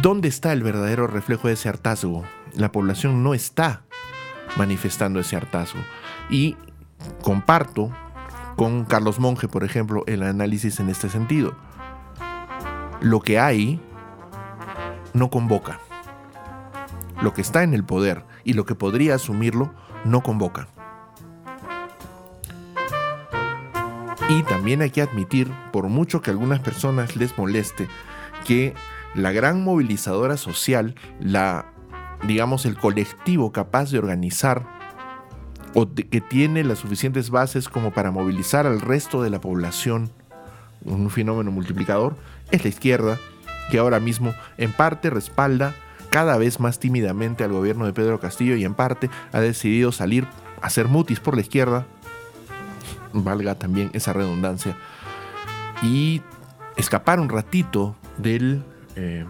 [0.00, 2.24] ¿dónde está el verdadero reflejo de ese hartazgo?
[2.54, 3.82] La población no está
[4.56, 5.80] manifestando ese hartazgo.
[6.30, 6.56] Y
[7.22, 7.90] comparto
[8.56, 11.54] con Carlos Monge, por ejemplo, el análisis en este sentido
[13.00, 13.80] lo que hay
[15.14, 15.80] no convoca.
[17.22, 19.72] Lo que está en el poder y lo que podría asumirlo
[20.04, 20.68] no convoca.
[24.28, 27.88] Y también hay que admitir, por mucho que a algunas personas les moleste,
[28.44, 28.74] que
[29.14, 31.72] la gran movilizadora social, la
[32.26, 34.66] digamos el colectivo capaz de organizar
[35.74, 40.10] o que tiene las suficientes bases como para movilizar al resto de la población,
[40.84, 42.16] un fenómeno multiplicador,
[42.50, 43.18] es la izquierda,
[43.70, 45.74] que ahora mismo en parte respalda
[46.10, 50.26] cada vez más tímidamente al gobierno de Pedro Castillo y en parte ha decidido salir
[50.62, 51.86] a hacer mutis por la izquierda,
[53.12, 54.76] valga también esa redundancia,
[55.82, 56.22] y
[56.76, 58.64] escapar un ratito del
[58.96, 59.24] eh,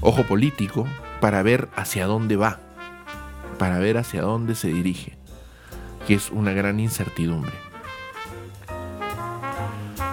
[0.00, 0.86] ojo político
[1.20, 2.58] para ver hacia dónde va,
[3.58, 5.16] para ver hacia dónde se dirige,
[6.06, 7.52] que es una gran incertidumbre.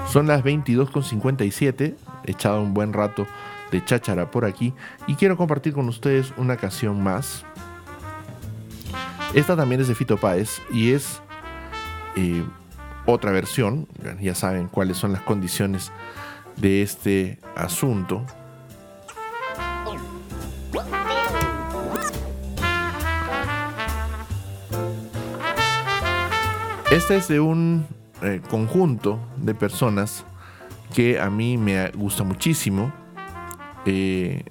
[0.08, 1.96] Son las 22.57,
[2.26, 3.28] he echado un buen rato
[3.72, 4.74] de cháchara por aquí
[5.08, 7.46] y quiero compartir con ustedes una canción más.
[9.34, 11.22] Esta también es de Fito Páez y es
[12.16, 12.44] eh,
[13.06, 13.88] otra versión,
[14.22, 15.92] ya saben cuáles son las condiciones
[16.58, 18.26] de este asunto.
[26.92, 27.86] Este es de un
[28.24, 30.26] eh, conjunto de personas
[30.94, 32.92] que a mí me gusta muchísimo
[33.90, 34.44] eh,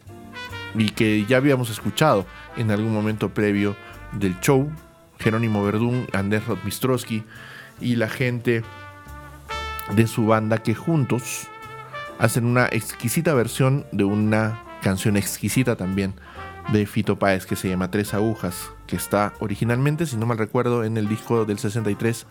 [0.75, 2.27] y que ya habíamos escuchado
[2.57, 3.77] en algún momento previo
[4.13, 4.71] del show.
[5.19, 7.25] Jerónimo Verdún, Andrés Rodmistrowski
[7.81, 8.63] y la gente
[9.95, 11.49] de su banda que juntos
[12.19, 16.15] hacen una exquisita versión de una canción exquisita también
[16.73, 20.85] de Fito Páez que se llama Tres Agujas, que está originalmente, si no mal recuerdo,
[20.85, 22.27] en el disco del 63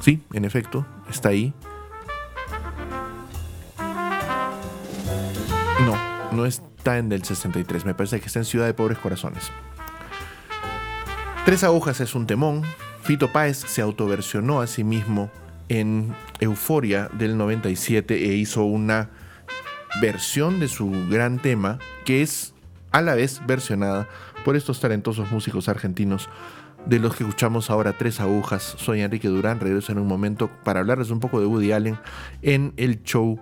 [0.00, 1.52] Sí, en efecto, está ahí.
[6.36, 9.50] No, está en el 63, me parece que está en Ciudad de Pobres Corazones.
[11.46, 12.62] Tres agujas es un temón.
[13.00, 15.30] Fito Páez se autoversionó a sí mismo
[15.70, 19.08] en Euforia del 97 e hizo una
[20.02, 22.52] versión de su gran tema que es
[22.92, 24.06] a la vez versionada
[24.44, 26.28] por estos talentosos músicos argentinos
[26.84, 28.74] de los que escuchamos ahora Tres Agujas.
[28.76, 31.98] Soy Enrique Durán, regreso en un momento para hablarles un poco de Woody Allen
[32.42, 33.40] en el show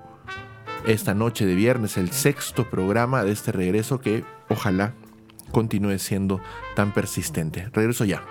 [0.86, 4.94] esta noche de viernes, el sexto programa de este regreso que ojalá
[5.50, 6.40] continúe siendo
[6.74, 7.68] tan persistente.
[7.72, 8.22] Regreso ya.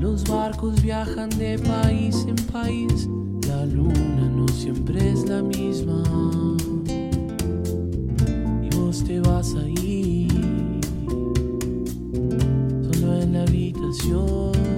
[0.00, 3.08] Los barcos viajan de país en país,
[3.46, 6.02] la luna no siempre es la misma.
[8.62, 10.32] Y vos te vas a ir
[12.92, 14.75] en la habitación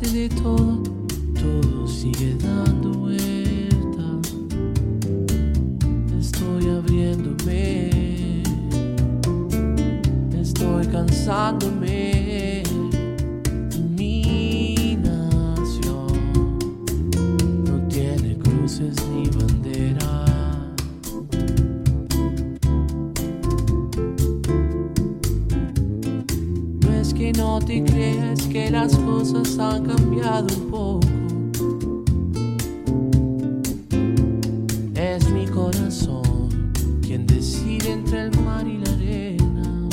[0.00, 0.82] de todo,
[1.32, 4.34] todo sigue dando vueltas.
[6.20, 8.42] Estoy abriéndome,
[10.38, 12.62] estoy cansándome.
[13.96, 16.58] Mi nación
[17.64, 19.65] no tiene cruces ni banderas.
[27.26, 31.00] Que no te creas que las cosas han cambiado un poco.
[34.94, 36.72] Es mi corazón
[37.02, 39.88] quien decide entre el mar y la arena.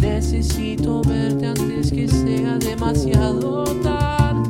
[0.00, 4.48] Necesito verte antes que sea demasiado tarde.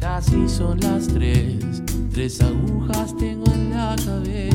[0.00, 1.82] Casi son las tres,
[2.14, 4.49] tres agujas tengo en la cabeza.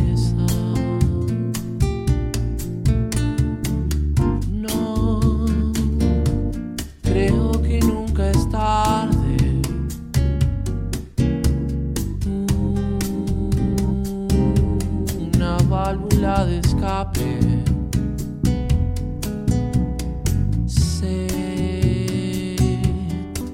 [20.65, 22.55] Se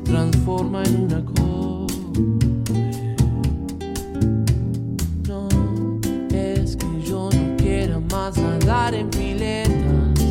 [0.03, 1.95] transforma en una cumbre.
[5.27, 5.47] No
[6.31, 10.21] es que yo no quiera más nadar en piletas.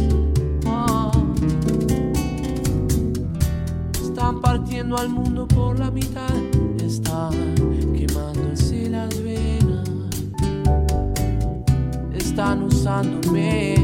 [0.67, 1.11] Ah.
[4.01, 6.31] Están partiendo al mundo por la mitad,
[6.81, 7.33] están
[7.93, 9.89] quemándose las venas,
[12.15, 13.75] están usándome,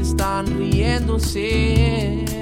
[0.00, 2.41] están riéndose.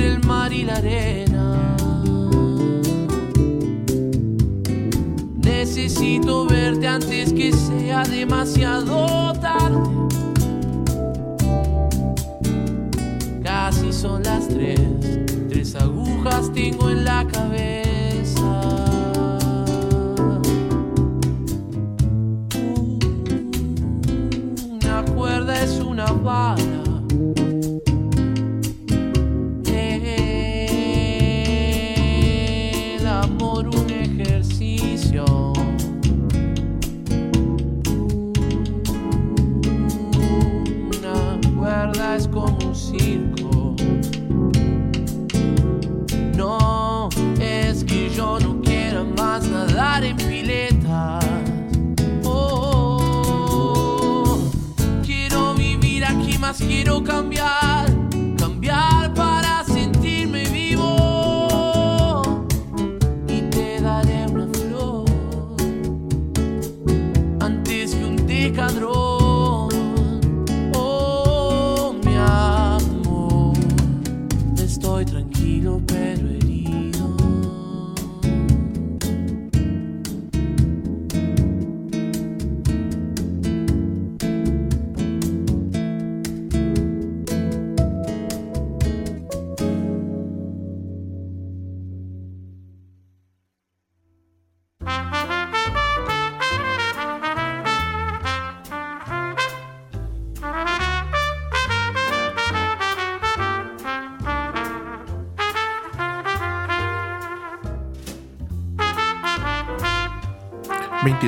[0.00, 1.76] El mar y la arena.
[5.36, 9.90] Necesito verte antes que sea demasiado tarde.
[13.42, 14.80] Casi son las tres,
[15.48, 17.79] tres agujas tengo en la cabeza.
[57.02, 57.69] Cambiar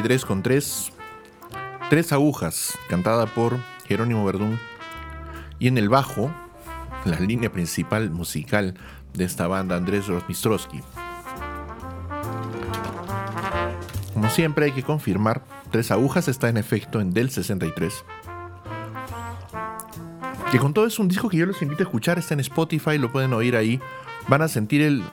[0.03, 0.92] 23 con 3.
[1.88, 4.59] Tres agujas, cantada por Jerónimo Verdún.
[5.61, 6.34] Y en el bajo,
[7.05, 8.74] la línea principal musical
[9.14, 10.80] de esta banda, Andrés Rosmistrowski.
[14.12, 18.05] Como siempre hay que confirmar, Tres Agujas está en efecto en Del 63.
[20.50, 22.98] Que con todo es un disco que yo los invito a escuchar, está en Spotify,
[22.98, 23.80] lo pueden oír ahí.
[24.26, 25.05] Van a sentir el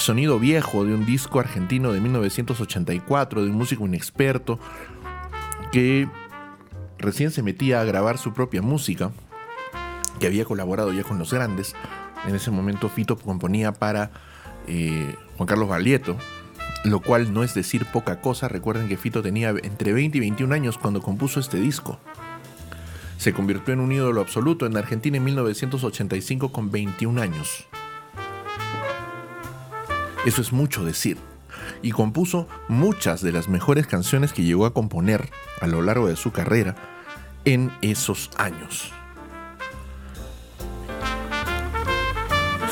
[0.00, 4.58] sonido viejo de un disco argentino de 1984, de un músico inexperto
[5.72, 6.08] que
[6.98, 9.10] recién se metía a grabar su propia música,
[10.20, 11.74] que había colaborado ya con los grandes.
[12.26, 14.10] En ese momento Fito componía para
[14.66, 16.16] eh, Juan Carlos Baglietto,
[16.84, 18.48] lo cual no es decir poca cosa.
[18.48, 21.98] Recuerden que Fito tenía entre 20 y 21 años cuando compuso este disco.
[23.16, 27.66] Se convirtió en un ídolo absoluto en Argentina en 1985 con 21 años.
[30.28, 31.16] Eso es mucho decir.
[31.80, 35.30] Y compuso muchas de las mejores canciones que llegó a componer
[35.62, 36.76] a lo largo de su carrera
[37.46, 38.92] en esos años.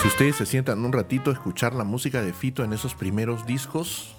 [0.02, 3.46] Si ustedes se sientan un ratito a escuchar la música de Fito en esos primeros
[3.46, 4.14] discos,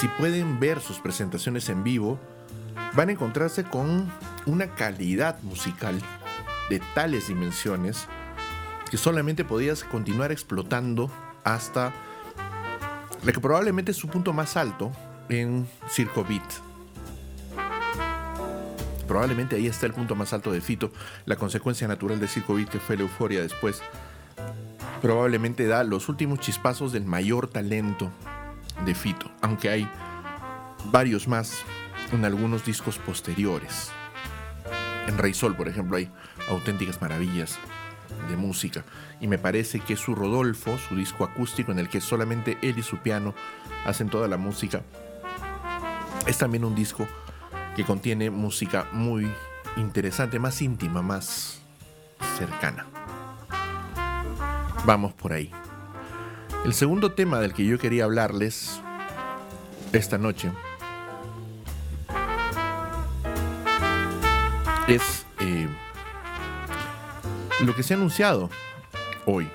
[0.00, 2.18] si pueden ver sus presentaciones en vivo,
[2.94, 4.10] van a encontrarse con
[4.46, 6.00] una calidad musical
[6.70, 8.08] de tales dimensiones
[8.90, 11.10] que solamente podías continuar explotando
[11.44, 11.92] hasta
[13.22, 14.92] la que probablemente es su punto más alto
[15.28, 16.42] en Circo Beat.
[19.06, 20.92] Probablemente ahí está el punto más alto de Fito,
[21.26, 23.82] la consecuencia natural de Circo Beat que fue la euforia después.
[25.00, 28.10] Probablemente da los últimos chispazos del mayor talento
[28.84, 29.90] de Fito, aunque hay
[30.86, 31.62] varios más
[32.12, 33.90] en algunos discos posteriores.
[35.06, 36.10] En Rey Sol, por ejemplo, hay
[36.48, 37.58] auténticas maravillas
[38.28, 38.84] de música.
[39.20, 42.82] Y me parece que su Rodolfo, su disco acústico en el que solamente él y
[42.82, 43.34] su piano
[43.86, 44.82] hacen toda la música,
[46.26, 47.06] es también un disco
[47.76, 49.30] que contiene música muy
[49.76, 51.60] interesante, más íntima, más
[52.38, 52.86] cercana.
[54.84, 55.50] Vamos por ahí.
[56.64, 58.80] El segundo tema del que yo quería hablarles
[59.92, 60.50] esta noche
[64.88, 65.26] es
[67.66, 68.50] lo que se ha anunciado
[69.24, 69.48] hoy.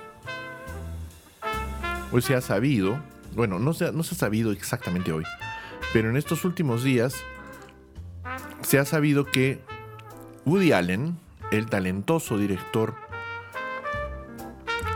[2.12, 2.98] Hoy se ha sabido,
[3.36, 5.26] bueno, no se, no se ha sabido exactamente hoy,
[5.94, 7.16] pero en estos últimos días
[8.62, 9.60] se ha sabido que
[10.46, 11.18] Woody Allen,
[11.52, 12.96] el talentoso director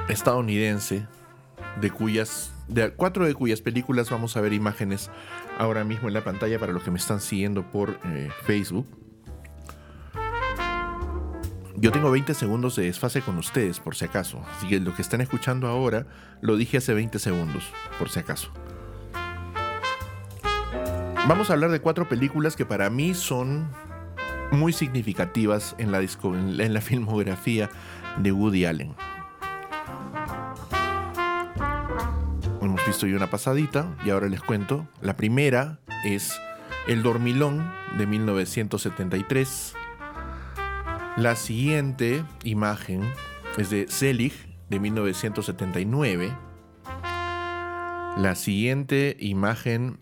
[0.08, 1.06] estadounidense,
[1.80, 5.10] de cuyas, de cuatro de cuyas películas vamos a ver imágenes
[5.58, 9.01] ahora mismo en la pantalla para los que me están siguiendo por eh, Facebook.
[11.82, 14.40] Yo tengo 20 segundos de desfase con ustedes, por si acaso.
[14.56, 16.06] Así que lo que están escuchando ahora
[16.40, 17.64] lo dije hace 20 segundos,
[17.98, 18.52] por si acaso.
[21.28, 23.68] Vamos a hablar de cuatro películas que para mí son
[24.52, 27.72] muy significativas en la, en la filmografía
[28.20, 28.94] de Woody Allen.
[32.62, 34.88] Hemos visto ya una pasadita y ahora les cuento.
[35.02, 36.40] La primera es
[36.86, 39.78] El Dormilón de 1973.
[41.18, 43.04] La siguiente imagen
[43.58, 44.34] es de Selig
[44.70, 46.32] de 1979.
[48.18, 50.00] La siguiente imagen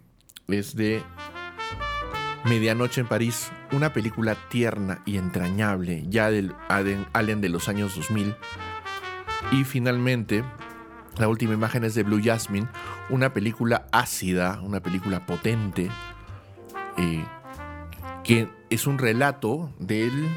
[0.47, 1.01] es de
[2.45, 8.35] Medianoche en París, una película tierna y entrañable ya del Allen de los años 2000.
[9.51, 10.43] Y finalmente,
[11.17, 12.67] la última imagen es de Blue Jasmine,
[13.09, 15.89] una película ácida, una película potente,
[16.97, 17.25] eh,
[18.23, 20.27] que es un relato del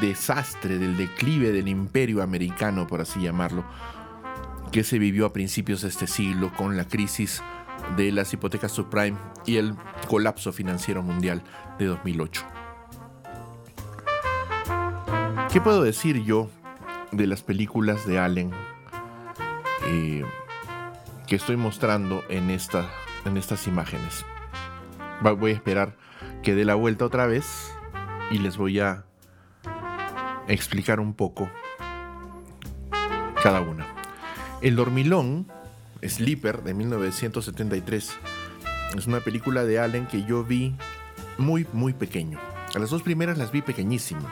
[0.00, 3.64] desastre, del declive del imperio americano, por así llamarlo,
[4.72, 7.42] que se vivió a principios de este siglo con la crisis
[7.96, 9.16] de las hipotecas subprime
[9.46, 9.74] y el
[10.08, 11.42] colapso financiero mundial
[11.78, 12.44] de 2008.
[15.52, 16.50] ¿Qué puedo decir yo
[17.12, 18.50] de las películas de Allen
[19.86, 20.24] eh,
[21.26, 24.26] que estoy mostrando en, en estas imágenes?
[25.22, 25.96] Voy a esperar
[26.42, 27.72] que dé la vuelta otra vez
[28.30, 29.04] y les voy a
[30.48, 31.50] explicar un poco
[33.42, 33.86] cada una.
[34.60, 35.46] El dormilón,
[36.02, 38.16] Sleeper, de 1973,
[38.96, 40.74] es una película de Allen que yo vi
[41.36, 42.38] muy, muy pequeño.
[42.74, 44.28] A las dos primeras las vi pequeñísimo.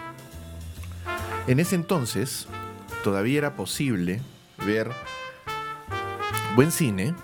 [1.46, 2.48] En ese entonces,
[3.04, 4.20] todavía era posible
[4.64, 4.90] ver
[6.57, 7.14] buen cine.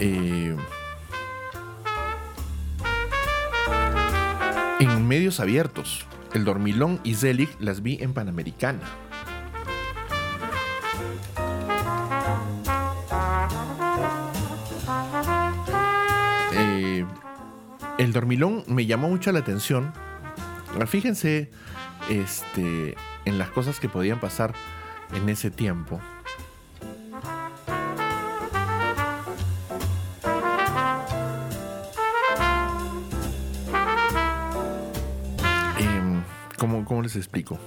[0.00, 0.56] Eh,
[5.12, 6.06] medios abiertos.
[6.32, 8.80] El Dormilón y Zelig las vi en Panamericana.
[16.54, 17.04] Eh,
[17.98, 19.92] el Dormilón me llamó mucho la atención.
[20.86, 21.50] Fíjense
[22.08, 22.96] este,
[23.26, 24.54] en las cosas que podían pasar
[25.14, 26.00] en ese tiempo.
[37.12, 37.58] Les explico?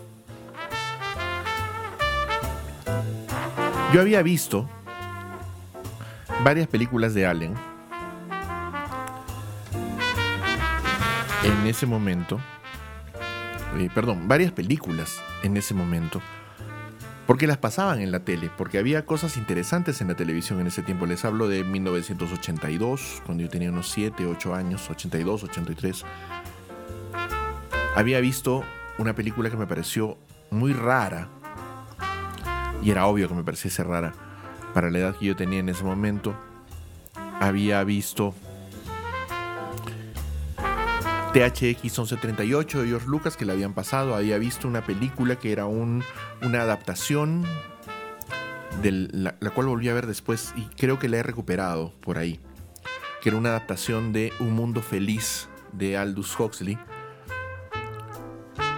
[3.93, 4.67] Yo había visto
[6.43, 7.53] varias películas de Allen
[11.43, 12.39] en ese momento.
[13.77, 16.21] Eh, perdón, varias películas en ese momento.
[17.27, 20.81] Porque las pasaban en la tele, porque había cosas interesantes en la televisión en ese
[20.81, 21.05] tiempo.
[21.05, 26.03] Les hablo de 1982, cuando yo tenía unos 7, 8 años, 82, 83.
[27.95, 28.63] Había visto
[28.97, 30.17] una película que me pareció
[30.51, 31.27] muy rara.
[32.81, 34.13] Y era obvio que me pareciese rara
[34.73, 36.35] para la edad que yo tenía en ese momento.
[37.39, 38.33] Había visto
[41.35, 45.65] THX 1138 de George Lucas que le habían pasado, había visto una película que era
[45.65, 46.01] un,
[46.41, 47.43] una adaptación
[48.81, 52.17] de la, la, cual volví a ver después y creo que la he recuperado por
[52.17, 52.39] ahí,
[53.21, 56.77] que era una adaptación de Un Mundo Feliz de Aldous Huxley.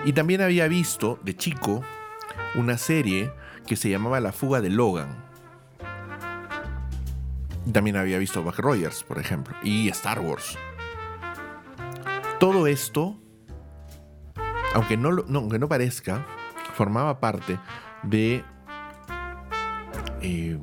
[0.05, 1.83] Y también había visto de chico
[2.55, 3.31] una serie
[3.65, 5.27] que se llamaba La fuga de Logan.
[7.71, 10.57] También había visto Buck Rogers, por ejemplo, y Star Wars.
[12.39, 13.19] Todo esto,
[14.73, 16.25] aunque no, parezca,
[16.75, 17.59] formaba parte
[18.03, 18.43] de
[20.21, 20.57] eh,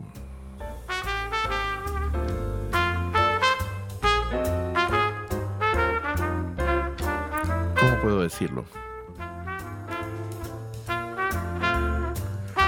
[7.79, 8.65] ¿Cómo puedo decirlo?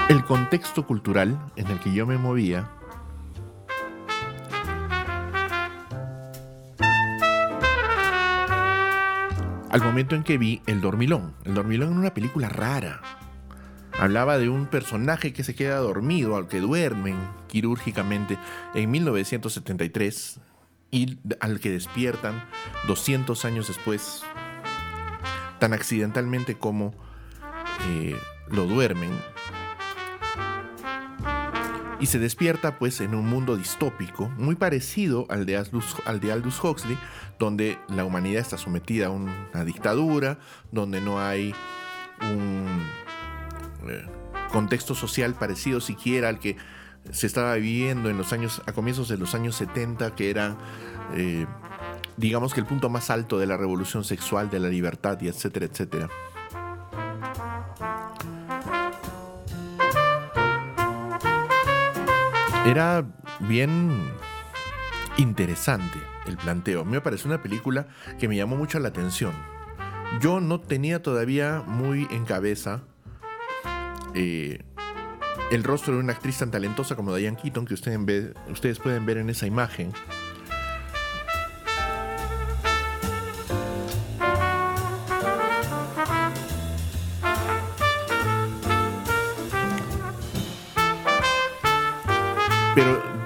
[0.09, 2.69] El contexto cultural en el que yo me movía
[9.69, 11.35] al momento en que vi El Dormilón.
[11.43, 13.01] El Dormilón era una película rara.
[13.99, 18.37] Hablaba de un personaje que se queda dormido, al que duermen quirúrgicamente
[18.75, 20.39] en 1973
[20.89, 22.45] y al que despiertan
[22.87, 24.23] 200 años después,
[25.59, 26.93] tan accidentalmente como
[27.89, 28.15] eh,
[28.49, 29.11] lo duermen.
[31.99, 36.63] Y se despierta pues en un mundo distópico, muy parecido al de al de Aldous
[36.63, 36.97] Huxley,
[37.39, 40.37] donde la humanidad está sometida a una dictadura,
[40.71, 41.55] donde no hay
[42.21, 42.83] un
[43.89, 44.05] eh,
[44.51, 46.55] contexto social parecido siquiera al que
[47.11, 50.57] se estaba viviendo en los años, a comienzos de los años 70, que era,
[51.15, 51.45] eh,
[52.17, 56.09] digamos que el punto más alto de la revolución sexual, de la libertad etcétera, etcétera.
[62.67, 63.05] Era
[63.39, 64.11] bien
[65.17, 66.83] interesante el planteo.
[66.83, 67.87] Me parece una película
[68.19, 69.31] que me llamó mucho la atención.
[70.19, 72.81] Yo no tenía todavía muy en cabeza
[74.13, 74.65] eh,
[75.49, 79.17] el rostro de una actriz tan talentosa como Diane Keaton que ustedes, ustedes pueden ver
[79.17, 79.93] en esa imagen.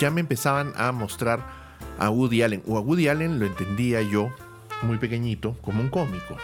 [0.02, 1.46] Ya me empezaban a mostrar
[2.00, 2.64] a Woody Allen.
[2.68, 4.32] O a Woody Allen lo entendía yo,
[4.82, 6.36] muy pequeñito, como un cómico.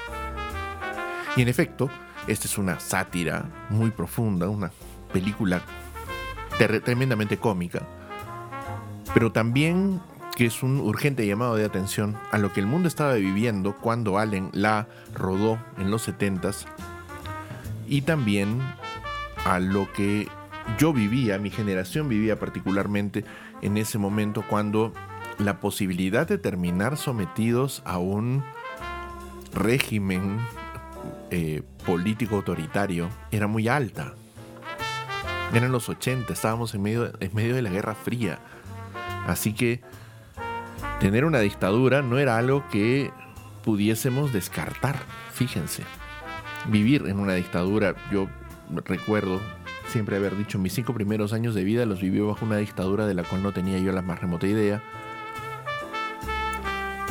[1.35, 1.89] Y en efecto,
[2.27, 4.71] esta es una sátira muy profunda, una
[5.11, 5.61] película
[6.57, 7.81] tremendamente cómica,
[9.13, 10.01] pero también
[10.35, 14.19] que es un urgente llamado de atención a lo que el mundo estaba viviendo cuando
[14.19, 16.65] Allen la rodó en los 70s
[17.87, 18.59] y también
[19.45, 20.27] a lo que
[20.77, 23.23] yo vivía, mi generación vivía particularmente
[23.61, 24.93] en ese momento cuando
[25.37, 28.43] la posibilidad de terminar sometidos a un
[29.53, 30.39] régimen
[31.29, 34.13] eh, político autoritario era muy alta.
[35.53, 38.39] Eran los 80, estábamos en medio, en medio de la Guerra Fría.
[39.27, 39.81] Así que
[40.99, 43.11] tener una dictadura no era algo que
[43.63, 44.97] pudiésemos descartar,
[45.33, 45.83] fíjense.
[46.67, 48.27] Vivir en una dictadura, yo
[48.85, 49.39] recuerdo
[49.89, 53.13] siempre haber dicho, mis cinco primeros años de vida los viví bajo una dictadura de
[53.13, 54.81] la cual no tenía yo la más remota idea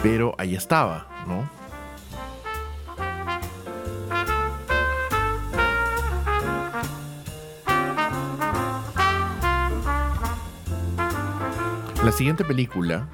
[0.02, 1.48] pero ahí estaba, ¿no?
[12.04, 13.08] La siguiente película,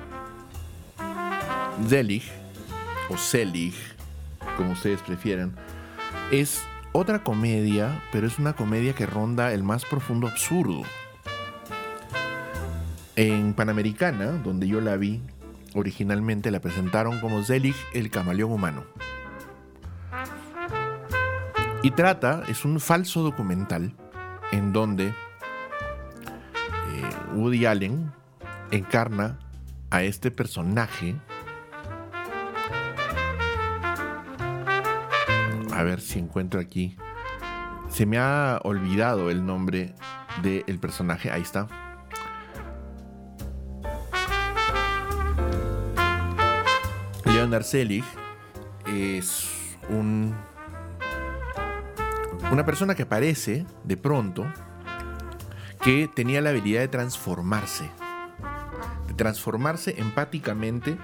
[1.89, 2.25] Zelig,
[3.09, 3.75] o Selig,
[4.59, 5.57] como ustedes prefieran,
[6.31, 6.63] es
[6.93, 10.83] otra comedia, pero es una comedia que ronda el más profundo absurdo.
[13.17, 15.21] En Panamericana, donde yo la vi,
[15.75, 18.85] Originalmente la presentaron como Zelig el camaleón humano.
[21.83, 23.95] Y trata, es un falso documental
[24.53, 25.15] en donde eh,
[27.35, 28.13] Woody Allen
[28.71, 29.39] encarna
[29.91, 31.17] a este personaje.
[35.83, 36.97] A ver si encuentro aquí.
[37.89, 39.97] Se me ha olvidado el nombre
[40.41, 41.29] del personaje.
[41.29, 41.67] Ahí está.
[47.25, 48.05] Leonard Selig
[48.87, 49.51] es
[49.89, 50.33] un,
[52.53, 54.47] una persona que aparece de pronto
[55.83, 57.91] que tenía la habilidad de transformarse,
[59.09, 60.97] de transformarse empáticamente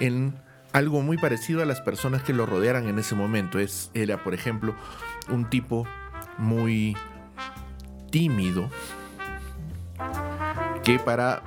[0.00, 0.34] en
[0.76, 3.58] algo muy parecido a las personas que lo rodearan en ese momento.
[3.58, 4.74] Es, era, por ejemplo,
[5.30, 5.86] un tipo
[6.36, 6.94] muy
[8.10, 8.68] tímido
[10.84, 11.42] que para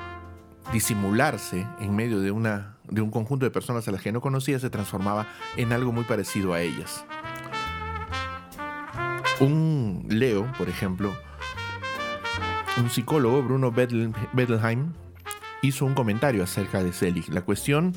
[0.74, 4.58] disimularse en medio de una de un conjunto de personas a las que no conocía
[4.58, 5.28] se transformaba
[5.58, 7.06] en algo muy parecido a ellas.
[9.40, 11.14] Un Leo, por ejemplo,
[12.78, 14.94] un psicólogo, Bruno Bettelheim,
[15.62, 17.30] hizo un comentario acerca de Selig.
[17.30, 17.94] La cuestión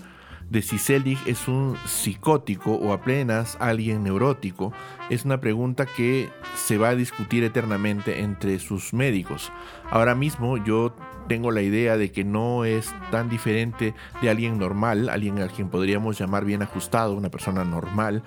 [0.52, 4.74] de si Selig es un psicótico o apenas alguien neurótico
[5.08, 9.50] es una pregunta que se va a discutir eternamente entre sus médicos.
[9.90, 10.94] Ahora mismo yo
[11.26, 15.70] tengo la idea de que no es tan diferente de alguien normal, alguien a quien
[15.70, 18.22] podríamos llamar bien ajustado, una persona normal,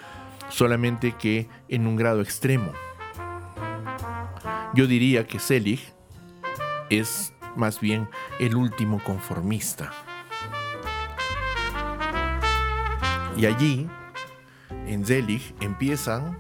[0.50, 2.72] solamente que en un grado extremo.
[4.74, 5.94] Yo diría que Selig
[6.90, 8.10] es más bien
[8.40, 9.92] el último conformista.
[13.38, 13.88] Y allí,
[14.88, 16.40] en Zelig, empiezan,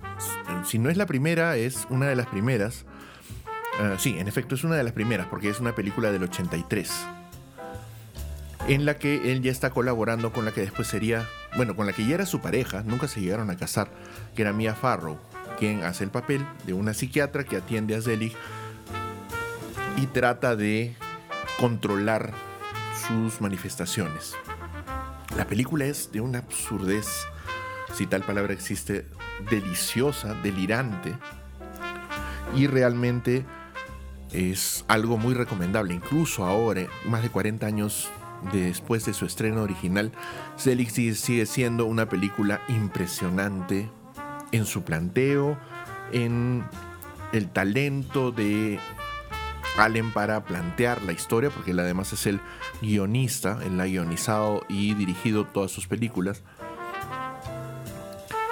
[0.63, 2.85] si no es la primera, es una de las primeras.
[3.79, 6.91] Ah, sí, en efecto es una de las primeras, porque es una película del 83.
[8.67, 11.27] En la que él ya está colaborando con la que después sería,
[11.57, 13.89] bueno, con la que ya era su pareja, nunca se llegaron a casar,
[14.35, 15.19] que era Mia Farrow,
[15.59, 18.33] quien hace el papel de una psiquiatra que atiende a Zelig
[19.97, 20.95] y trata de
[21.59, 22.31] controlar
[23.07, 24.35] sus manifestaciones.
[25.37, 27.07] La película es de una absurdez,
[27.93, 29.05] si tal palabra existe,
[29.49, 31.13] deliciosa, delirante,
[32.55, 33.45] y realmente
[34.31, 35.93] es algo muy recomendable.
[35.93, 38.09] Incluso ahora, más de 40 años
[38.53, 40.13] después de su estreno original,
[40.55, 43.89] Selig sigue siendo una película impresionante
[44.53, 45.57] en su planteo,
[46.13, 46.63] en
[47.33, 48.79] el talento de
[49.77, 52.39] Allen para plantear la historia, porque él además es el
[52.81, 56.43] guionista, él ha guionizado y dirigido todas sus películas.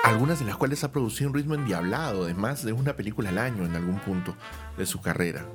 [0.04, 3.38] Algunas de las cuales ha producido un ritmo endiablado de más de una película al
[3.38, 4.36] año en algún punto
[4.78, 5.46] de su carrera.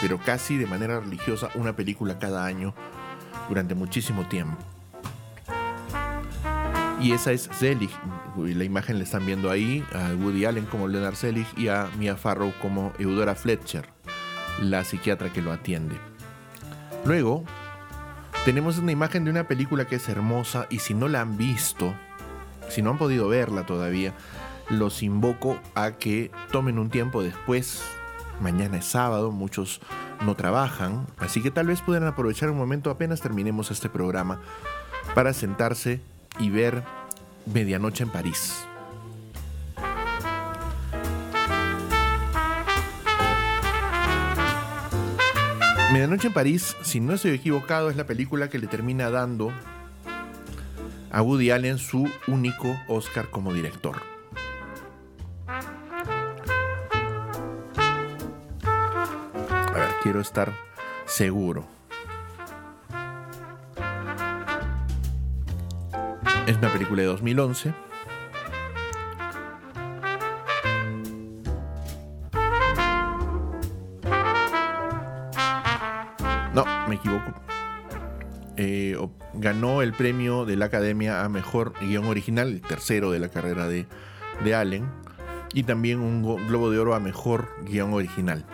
[0.00, 2.74] Pero casi de manera religiosa una película cada año
[3.48, 4.56] durante muchísimo tiempo.
[7.00, 7.90] Y esa es Zelig.
[8.36, 12.16] La imagen le están viendo ahí a Woody Allen como Leonard Zelig y a Mia
[12.16, 14.01] Farrow como Eudora Fletcher
[14.62, 15.96] la psiquiatra que lo atiende.
[17.04, 17.44] Luego,
[18.44, 21.94] tenemos una imagen de una película que es hermosa y si no la han visto,
[22.68, 24.14] si no han podido verla todavía,
[24.68, 27.82] los invoco a que tomen un tiempo después.
[28.40, 29.80] Mañana es sábado, muchos
[30.24, 34.40] no trabajan, así que tal vez puedan aprovechar un momento apenas terminemos este programa
[35.14, 36.00] para sentarse
[36.38, 36.82] y ver
[37.46, 38.66] Medianoche en París.
[45.92, 49.52] Medianoche en París, si no estoy equivocado, es la película que le termina dando
[51.10, 54.00] a Woody Allen su único Oscar como director.
[59.44, 60.54] A ver, quiero estar
[61.04, 61.66] seguro.
[66.46, 67.91] Es una película de 2011
[76.92, 77.32] me equivoco.
[78.58, 78.98] Eh,
[79.32, 83.66] ganó el premio de la Academia a Mejor Guión Original, el tercero de la carrera
[83.66, 83.86] de,
[84.44, 84.86] de Allen,
[85.54, 88.44] y también un Globo de Oro a Mejor Guión Original.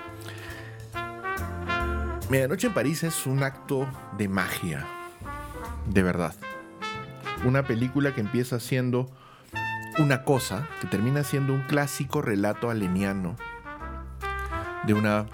[2.31, 4.87] Medianoche en París es un acto de magia,
[5.87, 6.35] de verdad.
[7.45, 9.11] Una película que empieza siendo
[9.99, 13.35] una cosa, que termina siendo un clásico relato aleniano
[14.87, 15.27] de una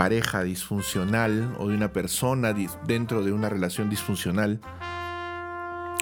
[0.00, 2.54] pareja disfuncional o de una persona
[2.86, 4.58] dentro de una relación disfuncional.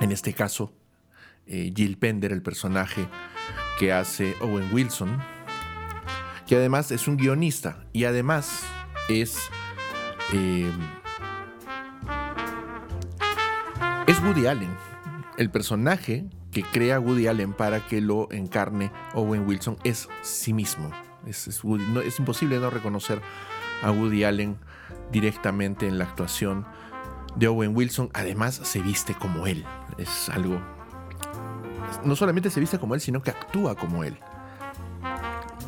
[0.00, 0.72] En este caso,
[1.48, 3.08] eh, Jill Pender, el personaje
[3.76, 5.18] que hace Owen Wilson,
[6.46, 8.62] que además es un guionista y además
[9.08, 9.36] es...
[10.32, 10.70] Eh,
[14.06, 14.70] es Woody Allen,
[15.38, 20.88] el personaje que crea Woody Allen para que lo encarne Owen Wilson es sí mismo.
[21.26, 23.20] Es, es imposible no reconocer
[23.82, 24.56] a Woody Allen
[25.10, 26.66] directamente en la actuación
[27.36, 28.10] de Owen Wilson.
[28.14, 29.64] Además, se viste como él.
[29.96, 30.60] Es algo.
[32.04, 34.18] No solamente se viste como él, sino que actúa como él.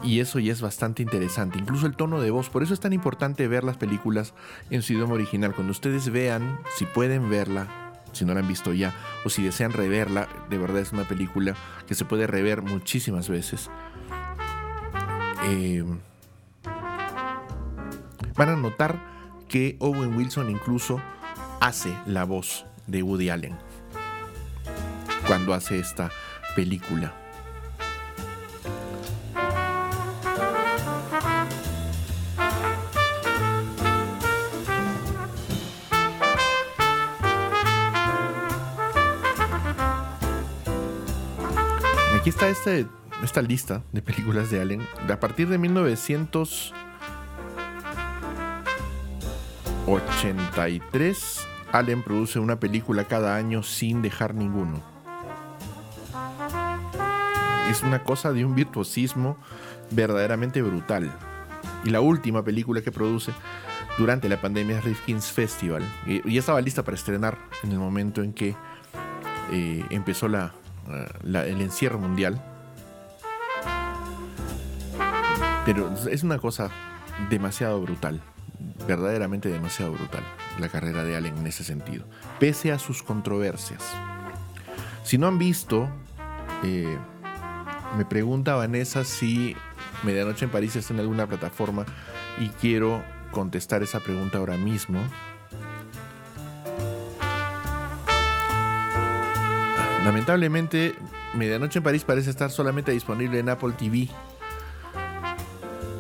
[0.03, 1.59] Y eso ya es bastante interesante.
[1.59, 2.49] Incluso el tono de voz.
[2.49, 4.35] Por eso es tan importante ver las películas
[4.71, 5.55] en su idioma original.
[5.55, 7.69] Cuando ustedes vean, si pueden verla,
[8.13, 8.95] si no la han visto ya,
[9.25, 11.55] o si desean reverla, de verdad es una película
[11.87, 13.71] que se puede rever muchísimas veces.
[15.45, 15.85] Eh,
[18.41, 18.99] Van a notar
[19.51, 20.99] que Owen Wilson incluso
[21.61, 23.55] hace la voz de Woody Allen
[25.27, 26.11] cuando hace esta
[26.57, 27.13] película.
[42.19, 42.87] Aquí está este,
[43.23, 44.89] esta lista de películas de Allen.
[45.11, 46.80] A partir de 1900...
[49.91, 54.81] 1983, Allen produce una película cada año sin dejar ninguno.
[57.69, 59.37] Es una cosa de un virtuosismo
[59.91, 61.11] verdaderamente brutal.
[61.85, 63.33] Y la última película que produce
[63.99, 65.83] durante la pandemia es Rifkin's Festival.
[66.07, 68.55] Y, estaba lista para estrenar en el momento en que
[69.51, 70.53] eh, empezó la,
[71.25, 72.41] el encierro mundial.
[75.65, 76.71] Pero es una cosa
[77.29, 78.21] demasiado brutal,
[78.87, 80.23] verdaderamente demasiado brutal,
[80.59, 82.05] la carrera de Allen en ese sentido,
[82.39, 83.83] pese a sus controversias.
[85.05, 85.89] Si no han visto,
[86.63, 86.97] eh,
[87.97, 89.57] me pregunta Vanessa si
[90.03, 91.85] Medianoche en París está en alguna plataforma
[92.39, 93.03] y quiero
[93.33, 95.01] contestar esa pregunta ahora mismo.
[100.05, 100.95] Lamentablemente,
[101.35, 104.09] Medianoche en París parece estar solamente disponible en Apple TV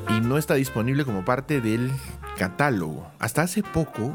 [0.08, 1.92] y no está disponible como parte del
[2.40, 3.06] catálogo.
[3.18, 4.14] Hasta hace poco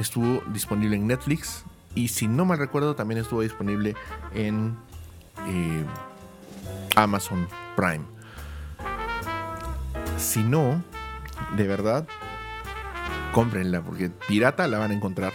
[0.00, 1.64] estuvo disponible en Netflix
[1.94, 3.94] y si no mal recuerdo también estuvo disponible
[4.32, 4.74] en
[5.46, 5.84] eh,
[6.96, 7.46] Amazon
[7.76, 8.06] Prime.
[10.16, 10.82] Si no,
[11.58, 12.08] de verdad,
[13.34, 15.34] cómprenla porque pirata la van a encontrar.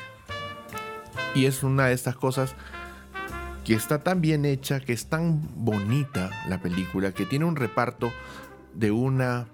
[1.35, 2.55] Y es una de estas cosas
[3.63, 8.11] que está tan bien hecha, que es tan bonita la película, que tiene un reparto
[8.73, 9.45] de una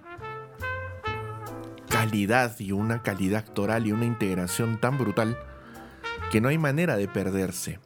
[1.99, 5.37] calidad y una calidad actoral y una integración tan brutal
[6.31, 7.77] que no hay manera de perderse.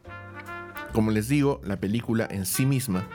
[0.92, 3.08] Como les digo, la película en sí misma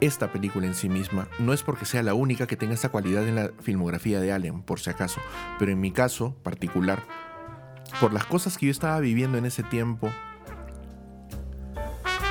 [0.00, 3.28] esta película en sí misma no es porque sea la única que tenga esa cualidad
[3.28, 5.20] en la filmografía de Allen, por si acaso,
[5.60, 7.04] pero en mi caso particular,
[8.00, 10.10] por las cosas que yo estaba viviendo en ese tiempo,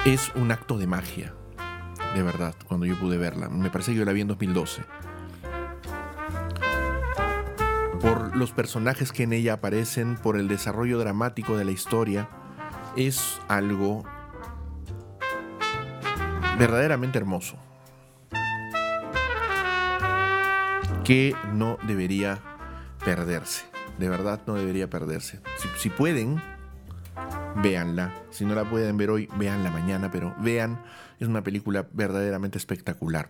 [0.03, 1.33] es un acto de magia,
[2.13, 3.47] de verdad, cuando yo pude verla.
[3.47, 4.81] Me parece que yo la vi en 2012.
[8.33, 12.29] Los personajes que en ella aparecen, por el desarrollo dramático de la historia,
[12.95, 14.03] es algo
[16.57, 17.57] verdaderamente hermoso.
[21.03, 22.39] Que no debería
[23.03, 23.65] perderse.
[23.97, 25.41] De verdad no debería perderse.
[25.77, 26.41] Si, pueden,
[27.61, 28.13] véanla.
[28.29, 30.81] Si no la pueden ver hoy, véanla mañana, pero vean,
[31.19, 33.29] es una película verdaderamente espectacular.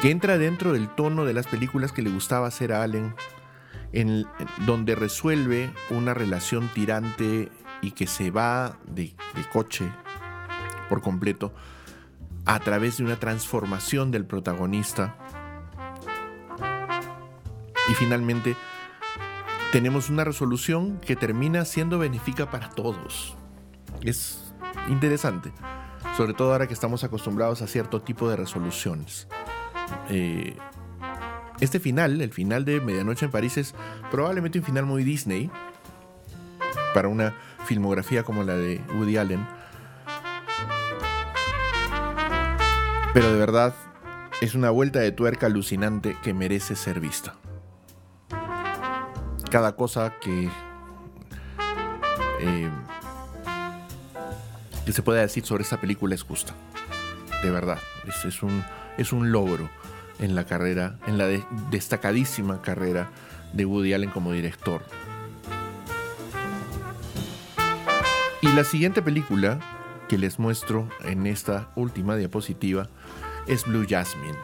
[0.00, 3.14] Que entra dentro del tono de las películas que le gustaba hacer a Allen,
[4.66, 7.50] donde resuelve una relación tirante
[7.82, 9.14] y que se va de
[9.52, 9.90] coche
[10.88, 11.52] por completo
[12.46, 15.16] a través de una transformación del protagonista.
[17.88, 18.56] Y finalmente
[19.72, 23.36] tenemos una resolución que termina siendo benéfica para todos.
[24.02, 24.52] Es
[24.88, 25.52] interesante,
[26.16, 29.28] sobre todo ahora que estamos acostumbrados a cierto tipo de resoluciones.
[30.08, 30.56] Eh,
[31.60, 33.74] este final, el final de Medianoche en París, es
[34.10, 35.50] probablemente un final muy Disney
[36.94, 37.34] para una
[37.66, 39.46] filmografía como la de Woody Allen
[43.12, 43.74] Pero de verdad
[44.40, 47.34] es una vuelta de tuerca alucinante que merece ser vista.
[49.50, 50.48] Cada cosa que,
[52.40, 52.70] eh,
[54.86, 56.54] que se pueda decir sobre esta película es justa.
[57.42, 58.64] De verdad, es, un,
[58.96, 59.68] es un logro
[60.20, 61.26] en la carrera, en la
[61.70, 63.10] destacadísima carrera
[63.52, 64.82] de Woody Allen como director.
[68.42, 69.58] Y la siguiente película
[70.08, 72.88] que les muestro en esta última diapositiva
[73.46, 74.38] es Blue Jasmine.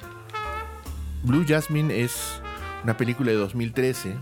[1.23, 2.41] Blue Jasmine es
[2.85, 4.15] una película de 2013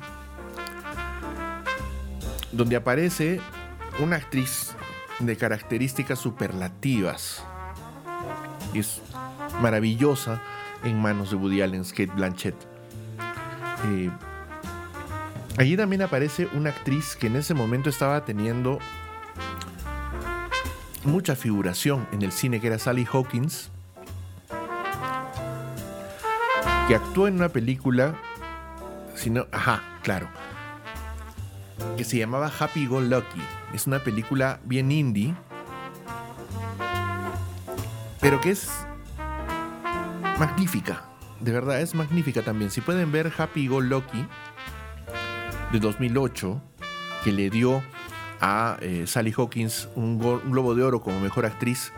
[2.52, 3.40] donde aparece
[3.98, 4.74] una actriz
[5.18, 7.44] de características superlativas.
[8.72, 9.02] Es
[9.60, 10.40] maravillosa
[10.84, 12.54] en manos de Woody Allen, Kate Blanchett.
[13.86, 14.10] Eh,
[15.56, 18.78] allí también aparece una actriz que en ese momento estaba teniendo
[21.04, 23.70] mucha figuración en el cine, que era Sally Hawkins,
[26.88, 28.14] que actuó en una película,
[29.14, 30.28] sino, ajá, claro,
[31.96, 33.40] que se llamaba Happy Go Lucky.
[33.72, 35.34] Es una película bien indie,
[38.20, 38.70] pero que es
[40.38, 41.04] magnífica.
[41.40, 42.70] De verdad, es magnífica también.
[42.70, 44.26] Si pueden ver Happy Go Lucky
[45.72, 46.60] de 2008,
[47.22, 47.82] que le dio
[48.40, 51.92] a eh, Sally Hawkins un, globo de oro como mejor actriz,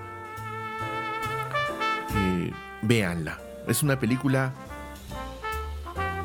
[2.14, 2.50] eh,
[2.82, 3.40] véanla.
[3.66, 4.54] Es una película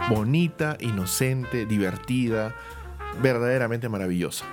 [0.09, 2.55] bonita, inocente, divertida,
[3.22, 4.45] verdaderamente maravillosa.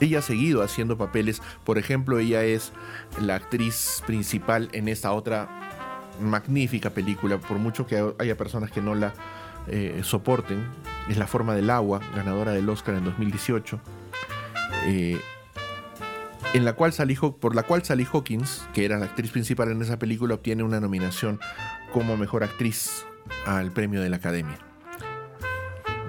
[0.00, 2.72] Ella ha seguido haciendo papeles, por ejemplo, ella es
[3.20, 5.73] la actriz principal en esta otra
[6.20, 9.12] magnífica película, por mucho que haya personas que no la
[9.66, 10.64] eh, soporten,
[11.08, 13.80] es La forma del agua, ganadora del Oscar en 2018,
[14.86, 15.20] eh,
[16.54, 16.92] en la cual
[17.40, 20.80] por la cual Sally Hawkins, que era la actriz principal en esa película, obtiene una
[20.80, 21.40] nominación
[21.92, 23.06] como mejor actriz
[23.46, 24.58] al premio de la Academia.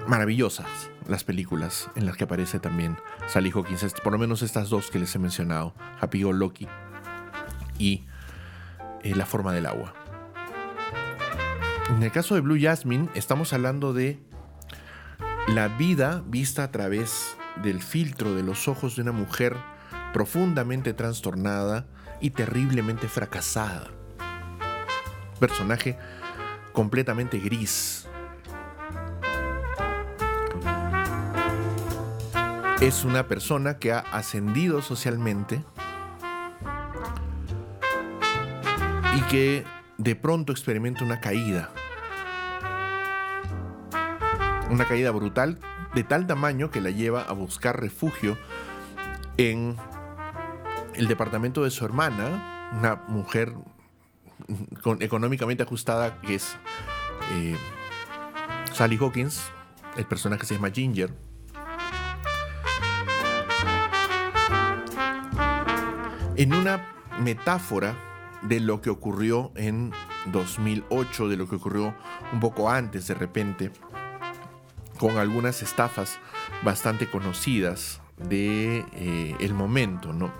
[0.06, 2.96] Maravillosas las películas en las que aparece también
[3.28, 6.68] Sally Hawkins, por lo menos estas dos que les he mencionado, Happy Go Lucky
[7.78, 8.04] y
[9.06, 9.94] eh, La forma del agua.
[11.90, 14.18] En el caso de Blue Jasmine, estamos hablando de
[15.48, 19.56] la vida vista a través del filtro de los ojos de una mujer
[20.12, 21.86] profundamente trastornada
[22.20, 23.88] y terriblemente fracasada.
[25.38, 25.96] Personaje
[26.72, 28.08] completamente gris.
[32.80, 35.62] Es una persona que ha ascendido socialmente
[39.16, 39.64] y que
[39.96, 41.70] de pronto experimenta una caída.
[44.70, 45.58] Una caída brutal
[45.94, 48.36] de tal tamaño que la lleva a buscar refugio
[49.38, 49.76] en
[50.94, 53.54] el departamento de su hermana, una mujer
[55.00, 56.56] económicamente ajustada que es
[57.32, 57.56] eh,
[58.74, 59.50] Sally Hawkins,
[59.96, 61.14] el personaje se llama Ginger.
[66.36, 66.86] En una
[67.18, 67.96] metáfora
[68.48, 69.92] de lo que ocurrió en
[70.26, 71.94] 2008, de lo que ocurrió
[72.32, 73.72] un poco antes de repente,
[74.98, 76.18] con algunas estafas
[76.62, 80.32] bastante conocidas de eh, el momento, ¿no?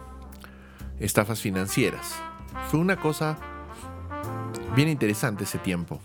[0.99, 2.17] Estafas financieras.
[2.69, 3.37] Fue una cosa
[4.75, 6.01] bien interesante ese tiempo.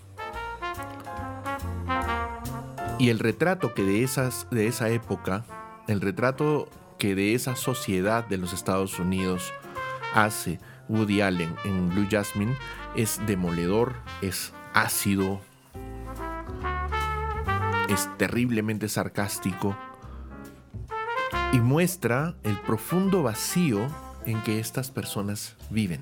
[3.00, 5.44] Y el retrato que de, esas, de esa época,
[5.88, 6.70] el retrato
[7.00, 9.52] que de esa sociedad de los Estados Unidos
[10.14, 10.60] hace
[10.90, 12.56] Woody Allen en Blue Jasmine
[12.96, 15.42] es demoledor, es ácido,
[17.90, 19.78] es terriblemente sarcástico
[21.54, 23.88] y muestra el profundo vacío
[24.26, 26.02] en que estas personas viven.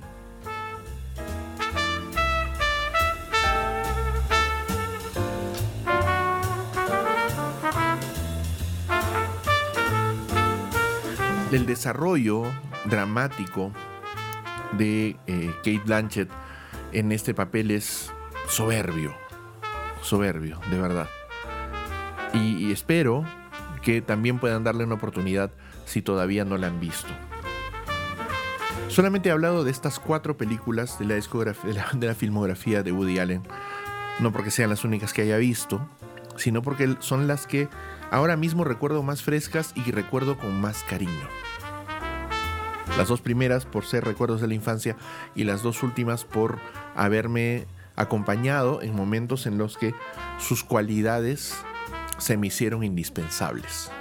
[11.52, 12.44] El desarrollo
[12.86, 13.72] dramático
[14.78, 16.30] de eh, Kate Blanchett
[16.92, 18.12] en este papel es
[18.48, 19.16] soberbio,
[20.02, 21.08] soberbio, de verdad.
[22.34, 23.26] Y, espero
[23.82, 25.52] que también puedan darle una oportunidad
[25.86, 27.08] si todavía no la han visto.
[28.88, 33.44] Solamente he hablado de estas cuatro películas de la, de la, filmografía de Woody Allen,
[34.20, 35.88] no porque sean las únicas que haya visto,
[36.38, 37.68] sino porque son las que
[38.12, 41.28] ahora mismo recuerdo más frescas y recuerdo con más cariño.
[42.98, 44.98] Las dos primeras por ser recuerdos de la infancia
[45.36, 46.60] y las dos últimas por
[46.96, 49.94] haberme acompañado en momentos en los que
[50.38, 51.56] sus cualidades
[52.18, 53.92] se me hicieron indispensables.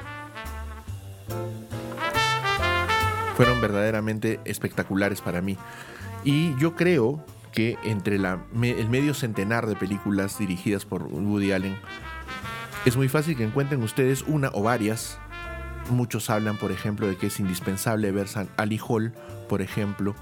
[3.36, 5.56] Fueron verdaderamente espectaculares para mí.
[6.24, 11.77] Y yo creo que entre el medio centenar de películas dirigidas por Woody Allen,
[12.85, 15.19] es muy fácil que encuentren ustedes una o varias
[15.90, 19.12] Muchos hablan, por ejemplo, de que es indispensable ver San Ali Hall,
[19.48, 20.15] por ejemplo.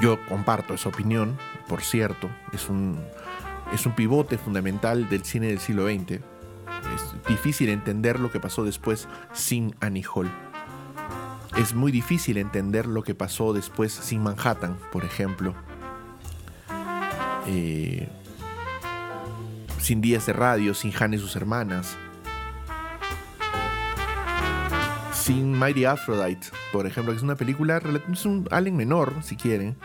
[0.00, 1.36] Yo comparto esa opinión,
[1.68, 2.30] por cierto.
[2.52, 2.98] Es un,
[3.72, 6.20] es un pivote fundamental del cine del siglo XX.
[6.94, 10.30] Es difícil entender lo que pasó después sin Annie Hall.
[11.56, 15.54] Es muy difícil entender lo que pasó después sin Manhattan, por ejemplo.
[17.46, 18.08] Eh,
[19.80, 21.96] sin Días de Radio, sin Han y sus hermanas.
[25.28, 29.76] Sin Mighty Aphrodite, por ejemplo, que es una película, es un Allen menor, si quieren,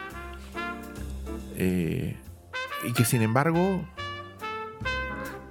[1.57, 2.15] eh,
[2.88, 3.86] y que sin embargo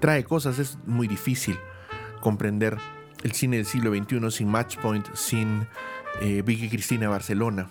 [0.01, 1.59] trae cosas, es muy difícil
[2.23, 2.79] comprender
[3.23, 5.67] el cine del siglo XXI sin Matchpoint, sin
[6.23, 7.69] eh, Vicky Cristina Barcelona,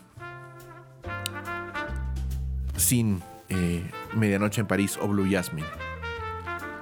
[2.78, 3.84] sin eh,
[4.16, 5.68] Medianoche en París o Blue Jasmine.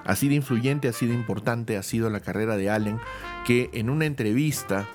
[0.03, 2.99] Así de influyente, así de importante ha sido la carrera de Allen,
[3.45, 4.85] que en una entrevista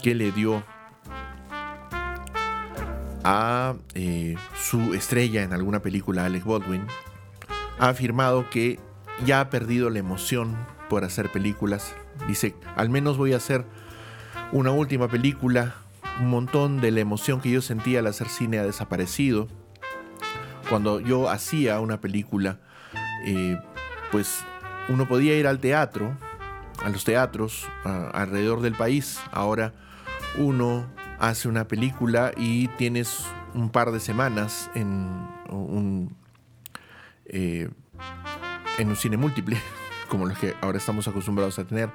[0.00, 0.64] que le dio
[3.24, 6.86] a eh, su estrella en alguna película, Alec Baldwin,
[7.78, 8.78] ha afirmado que
[9.24, 10.56] ya ha perdido la emoción
[10.88, 11.94] por hacer películas.
[12.26, 13.64] Dice, al menos voy a hacer
[14.52, 15.74] una última película.
[16.20, 19.48] Un montón de la emoción que yo sentía al hacer cine ha desaparecido.
[20.68, 22.58] Cuando yo hacía una película,
[23.24, 23.58] eh,
[24.12, 24.44] pues
[24.88, 26.16] uno podía ir al teatro,
[26.82, 29.20] a los teatros alrededor del país.
[29.32, 29.72] Ahora
[30.38, 30.86] uno
[31.18, 33.24] hace una película y tienes
[33.54, 35.08] un par de semanas en
[35.48, 36.16] un,
[37.26, 37.68] eh,
[38.78, 39.58] en un cine múltiple,
[40.08, 41.90] como los que ahora estamos acostumbrados a tener,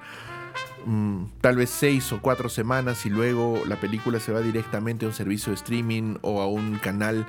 [0.86, 5.08] mm, tal vez seis o cuatro semanas y luego la película se va directamente a
[5.10, 7.26] un servicio de streaming o a un canal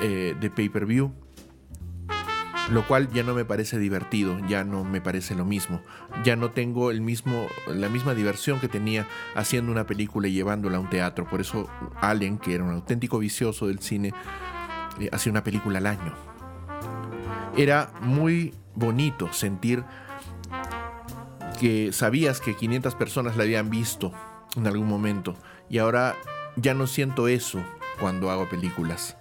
[0.00, 1.12] eh, de pay-per-view
[2.70, 5.80] lo cual ya no me parece divertido, ya no me parece lo mismo,
[6.22, 10.76] ya no tengo el mismo, la misma diversión que tenía haciendo una película y llevándola
[10.76, 11.26] a un teatro.
[11.28, 11.68] Por eso
[12.00, 14.12] Allen, que era un auténtico vicioso del cine,
[15.00, 16.14] eh, hacía una película al año.
[17.56, 19.84] Era muy bonito sentir
[21.58, 24.12] que sabías que 500 personas la habían visto
[24.56, 25.34] en algún momento
[25.68, 26.14] y ahora
[26.56, 27.62] ya no siento eso
[27.98, 29.16] cuando hago películas.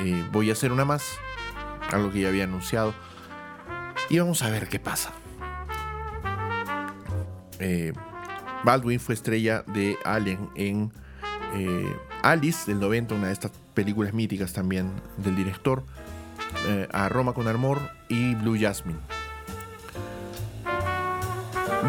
[0.00, 1.02] Eh, voy a hacer una más
[1.90, 2.94] algo que ya había anunciado.
[4.08, 5.12] Y vamos a ver qué pasa.
[7.58, 7.92] Eh,
[8.64, 10.92] Baldwin fue estrella de Alien en
[11.54, 15.84] eh, Alice del 90, una de estas películas míticas también del director,
[16.66, 17.78] eh, a Roma con Amor
[18.08, 18.98] y Blue Jasmine.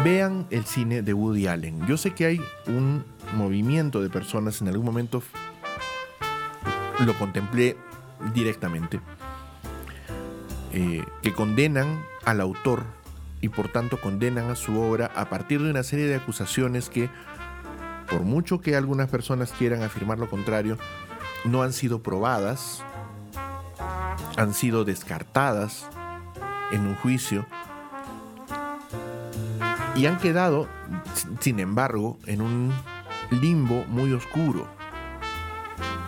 [0.02, 1.86] Vean el cine de Woody Allen.
[1.86, 3.04] Yo sé que hay un
[3.36, 5.22] movimiento de personas, en algún momento
[7.04, 7.76] lo contemplé
[8.32, 9.00] directamente
[10.76, 12.82] eh, que condenan al autor
[13.40, 17.08] y por tanto condenan a su obra a partir de una serie de acusaciones que,
[18.10, 20.76] por mucho que algunas personas quieran afirmar lo contrario,
[21.44, 22.82] no han sido probadas,
[24.36, 25.88] han sido descartadas
[26.72, 27.46] en un juicio
[29.94, 30.66] y han quedado,
[31.38, 32.72] sin embargo, en un
[33.30, 34.66] limbo muy oscuro.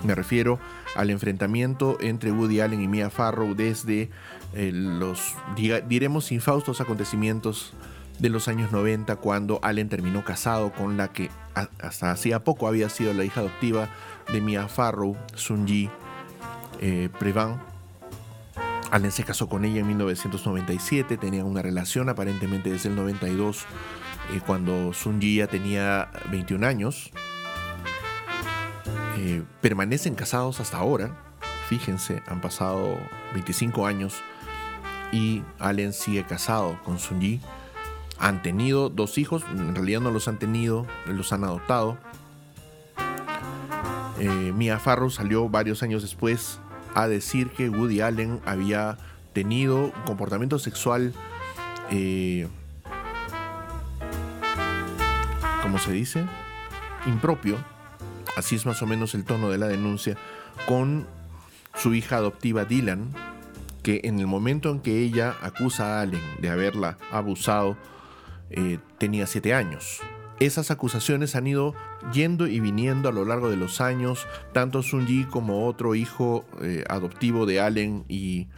[0.02, 0.58] Me refiero
[0.96, 4.10] al enfrentamiento entre Woody Allen y Mia Farrow desde
[4.56, 7.74] eh, los, diremos, infaustos acontecimientos
[8.18, 11.28] de los años 90 cuando Allen terminó casado con la que
[11.78, 13.90] hasta hacía poco había sido la hija adoptiva
[14.32, 15.90] de Mia Farrow, Sunji
[16.80, 17.60] eh, Prevan.
[18.90, 23.66] Allen se casó con ella en 1997, tenían una relación aparentemente desde el 92,
[24.32, 27.10] eh, cuando Sunji ya tenía 21 años.
[29.18, 31.14] Eh, permanecen casados hasta ahora.
[31.68, 32.96] Fíjense, han pasado
[33.34, 34.22] 25 años
[35.12, 37.40] y Allen sigue casado con Sunji.
[38.18, 41.98] Han tenido dos hijos, en realidad no los han tenido, los han adoptado.
[44.18, 46.58] Eh, Mia Farrow salió varios años después
[46.94, 48.96] a decir que Woody Allen había
[49.34, 51.12] tenido un comportamiento sexual,
[51.90, 52.48] eh,
[55.62, 56.24] ¿cómo se dice?
[57.06, 57.58] Impropio
[58.36, 60.16] así es más o menos el tono de la denuncia,
[60.68, 61.06] con
[61.74, 63.12] su hija adoptiva Dylan,
[63.86, 67.76] que en el momento en que ella acusa a Allen de haberla abusado,
[68.50, 70.00] eh, tenía siete años.
[70.40, 71.72] Esas acusaciones han ido
[72.12, 76.82] yendo y viniendo a lo largo de los años, tanto Sunji como otro hijo eh,
[76.88, 78.48] adoptivo de Allen y,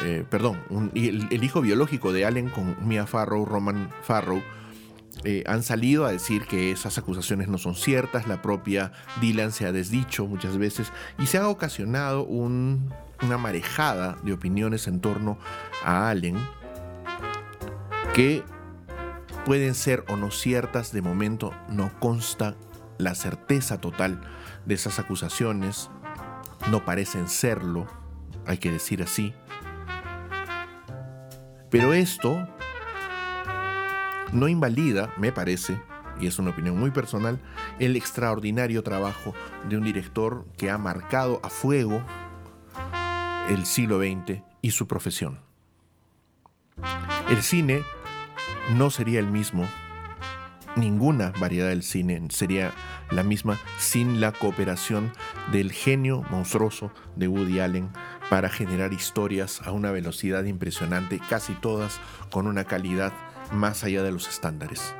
[0.00, 0.62] eh, perdón,
[0.94, 4.42] el, el, hijo biológico de Allen con Mia Farrow, Roman Farrow,
[5.44, 9.72] han salido a decir que esas acusaciones no son ciertas, la propia Dylan se ha
[9.72, 12.22] desdicho muchas veces y se ha ocasionado
[13.22, 15.38] una marejada de opiniones en torno
[15.84, 16.36] a Allen
[18.14, 18.44] que
[19.44, 22.56] pueden ser o no ciertas, de momento no consta
[22.98, 24.20] la certeza total
[24.66, 25.90] de esas acusaciones,
[26.70, 27.86] no parecen serlo,
[28.46, 29.34] hay que decir así.
[31.70, 32.48] Pero esto
[34.32, 35.80] no invalida, me parece,
[36.20, 37.40] y es una opinión muy personal,
[37.78, 39.34] el extraordinario trabajo
[39.68, 42.02] de un director que ha marcado a fuego
[43.48, 45.40] el siglo XX y su profesión.
[47.30, 47.82] El cine
[48.76, 49.66] no sería el mismo,
[50.76, 52.72] ninguna variedad del cine sería
[53.10, 55.12] la misma sin la cooperación
[55.50, 57.90] del genio monstruoso de Woody Allen
[58.28, 62.00] para generar historias a una velocidad impresionante, casi todas
[62.30, 63.12] con una calidad
[63.50, 64.94] más allá de los estándares.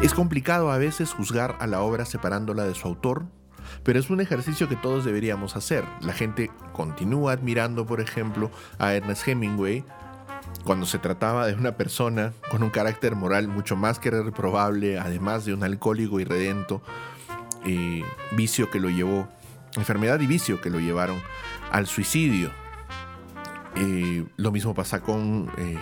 [0.00, 3.26] Es complicado a veces juzgar a la obra separándola de su autor,
[3.84, 5.84] pero es un ejercicio que todos deberíamos hacer.
[6.00, 9.84] La gente continúa admirando, por ejemplo, a Ernest Hemingway
[10.64, 15.44] cuando se trataba de una persona con un carácter moral mucho más que reprobable, además
[15.44, 16.82] de un alcohólico irredento,
[17.64, 19.28] eh, vicio que lo llevó,
[19.76, 21.20] enfermedad y vicio que lo llevaron
[21.70, 22.50] al suicidio.
[24.36, 25.76] Lo mismo pasa con eh,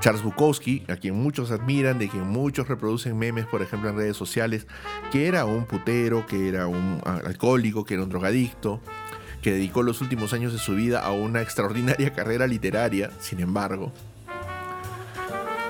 [0.00, 4.16] Charles Bukowski, a quien muchos admiran, de quien muchos reproducen memes, por ejemplo, en redes
[4.16, 4.66] sociales,
[5.10, 8.80] que era un putero, que era un alcohólico, que era un drogadicto,
[9.42, 13.92] que dedicó los últimos años de su vida a una extraordinaria carrera literaria, sin embargo.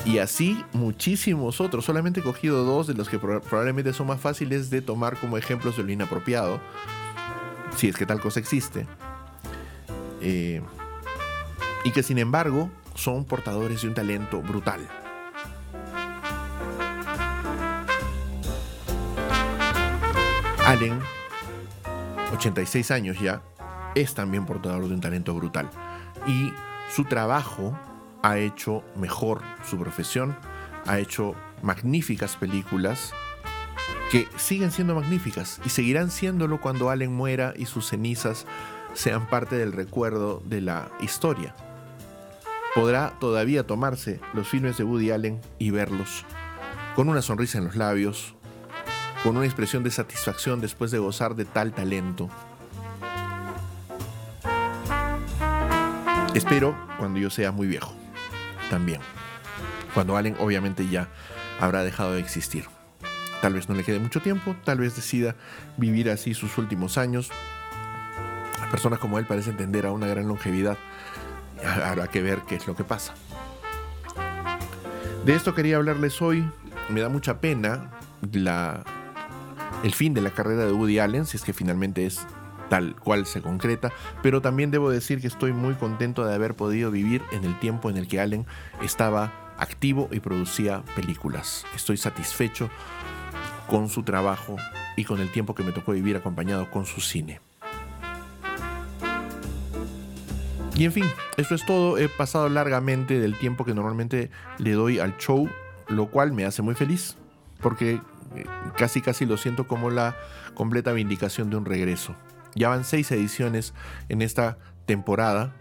[0.04, 1.84] Y así muchísimos otros.
[1.84, 5.76] Solamente he cogido dos de los que probablemente son más fáciles de tomar como ejemplos
[5.76, 6.60] de lo inapropiado.
[7.76, 8.86] Si es que tal cosa existe.
[10.20, 10.62] Eh,
[11.84, 14.80] y que sin embargo son portadores de un talento brutal.
[20.66, 20.98] Allen,
[22.34, 23.40] 86 años ya,
[23.94, 25.70] es también portador de un talento brutal.
[26.26, 26.52] Y
[26.90, 27.78] su trabajo
[28.22, 30.36] ha hecho mejor su profesión,
[30.86, 33.12] ha hecho magníficas películas
[34.10, 38.44] que siguen siendo magníficas y seguirán siéndolo cuando Allen muera y sus cenizas
[38.94, 41.54] sean parte del recuerdo de la historia.
[42.74, 46.24] Podrá todavía tomarse los filmes de Woody Allen y verlos
[46.98, 48.34] con una sonrisa en los labios,
[49.22, 52.28] con una expresión de satisfacción después de gozar de tal talento.
[56.34, 57.94] Espero cuando yo sea muy viejo,
[58.68, 59.00] también.
[59.94, 61.08] Cuando Allen obviamente ya
[61.60, 62.64] habrá dejado de existir.
[63.40, 65.36] Tal vez no le quede mucho tiempo, tal vez decida
[65.76, 67.30] vivir así sus últimos años.
[68.58, 70.78] Las personas como él parecen tender a una gran longevidad.
[71.64, 73.14] Habrá que ver qué es lo que pasa.
[75.24, 76.48] De esto quería hablarles hoy.
[76.88, 77.90] Me da mucha pena
[78.32, 78.84] la
[79.82, 82.26] el fin de la carrera de Woody Allen, si es que finalmente es
[82.68, 86.90] tal cual se concreta, pero también debo decir que estoy muy contento de haber podido
[86.90, 88.46] vivir en el tiempo en el que Allen
[88.82, 91.64] estaba activo y producía películas.
[91.74, 92.70] Estoy satisfecho
[93.68, 94.56] con su trabajo
[94.96, 97.40] y con el tiempo que me tocó vivir acompañado con su cine.
[100.78, 101.06] Y en fin,
[101.36, 101.98] eso es todo.
[101.98, 105.50] He pasado largamente del tiempo que normalmente le doy al show,
[105.88, 107.16] lo cual me hace muy feliz,
[107.60, 108.00] porque
[108.76, 110.14] casi casi lo siento como la
[110.54, 112.14] completa vindicación de un regreso.
[112.54, 113.74] Ya van seis ediciones
[114.08, 114.56] en esta
[114.86, 115.52] temporada.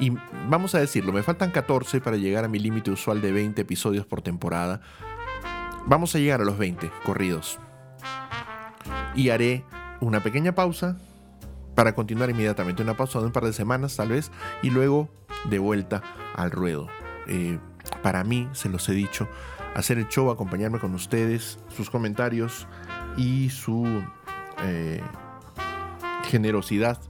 [0.00, 0.14] Y
[0.48, 4.06] vamos a decirlo, me faltan 14 para llegar a mi límite usual de 20 episodios
[4.06, 4.80] por temporada.
[5.84, 7.58] Vamos a llegar a los 20 corridos.
[9.14, 9.62] Y haré
[10.00, 10.96] una pequeña pausa
[11.78, 12.82] para continuar inmediatamente.
[12.82, 14.32] Una pausa de un par de semanas tal vez.
[14.62, 15.08] Y luego
[15.48, 16.02] de vuelta
[16.34, 16.88] al ruedo.
[17.28, 17.60] Eh,
[18.02, 19.28] para mí, se los he dicho,
[19.76, 22.66] hacer el show, acompañarme con ustedes, sus comentarios
[23.16, 24.02] y su
[24.64, 25.00] eh,
[26.24, 27.00] generosidad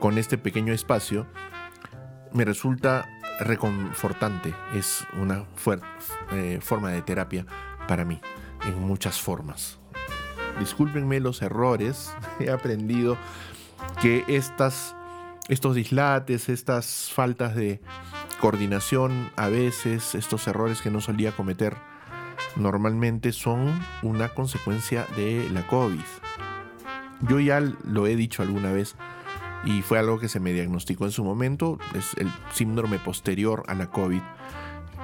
[0.00, 1.28] con este pequeño espacio
[2.32, 3.08] me resulta
[3.38, 4.52] reconfortante.
[4.74, 5.44] Es una
[6.32, 7.46] eh, forma de terapia
[7.86, 8.20] para mí,
[8.64, 9.78] en muchas formas.
[10.58, 13.16] Discúlpenme los errores, he aprendido
[14.00, 14.96] que estas,
[15.48, 17.80] estos dislates, estas faltas de
[18.40, 21.76] coordinación, a veces estos errores que no solía cometer
[22.56, 26.00] normalmente son una consecuencia de la COVID.
[27.28, 28.96] Yo ya lo he dicho alguna vez
[29.64, 33.74] y fue algo que se me diagnosticó en su momento, es el síndrome posterior a
[33.74, 34.20] la COVID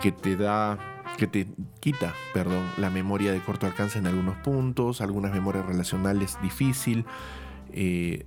[0.00, 0.78] que te da
[1.16, 1.46] que te
[1.80, 7.04] quita, perdón, la memoria de corto alcance en algunos puntos, algunas memorias relacionales difícil,
[7.70, 8.26] eh,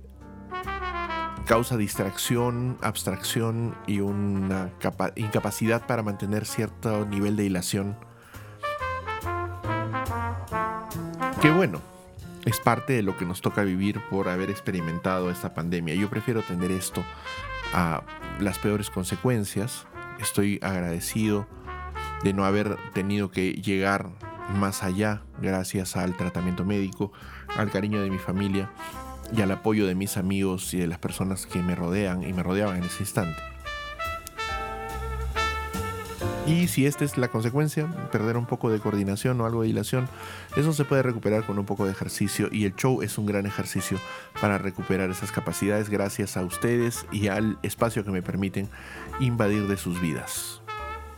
[1.46, 4.72] causa distracción, abstracción y una
[5.14, 7.96] incapacidad para mantener cierto nivel de hilación.
[11.40, 11.80] Que bueno,
[12.44, 15.94] es parte de lo que nos toca vivir por haber experimentado esta pandemia.
[15.94, 17.04] Yo prefiero tener esto
[17.72, 18.02] a
[18.40, 19.86] las peores consecuencias.
[20.20, 21.46] Estoy agradecido
[22.24, 24.10] de no haber tenido que llegar
[24.58, 27.12] más allá gracias al tratamiento médico,
[27.56, 28.70] al cariño de mi familia
[29.34, 32.42] y al apoyo de mis amigos y de las personas que me rodean y me
[32.42, 33.40] rodeaban en ese instante.
[36.46, 40.08] Y si esta es la consecuencia, perder un poco de coordinación o algo de dilación,
[40.56, 43.46] eso se puede recuperar con un poco de ejercicio y el show es un gran
[43.46, 43.98] ejercicio
[44.40, 48.68] para recuperar esas capacidades gracias a ustedes y al espacio que me permiten
[49.18, 50.62] invadir de sus vidas.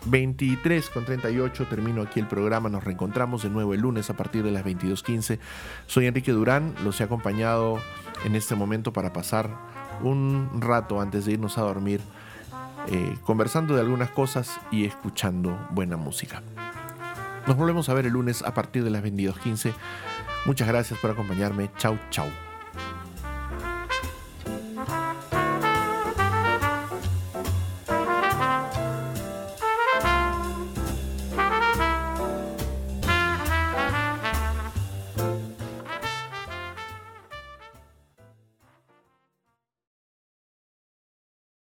[0.06, 2.68] 23 con 38 termino aquí el programa.
[2.68, 5.38] Nos reencontramos de nuevo el lunes a partir de las 22.15.
[5.86, 7.78] Soy Enrique Durán, los he acompañado
[8.24, 9.50] en este momento para pasar
[10.02, 12.00] un rato antes de irnos a dormir,
[12.88, 16.42] eh, conversando de algunas cosas y escuchando buena música.
[17.46, 19.72] Nos volvemos a ver el lunes a partir de las 22.15.
[20.44, 21.70] Muchas gracias por acompañarme.
[21.78, 22.47] Chau, chau.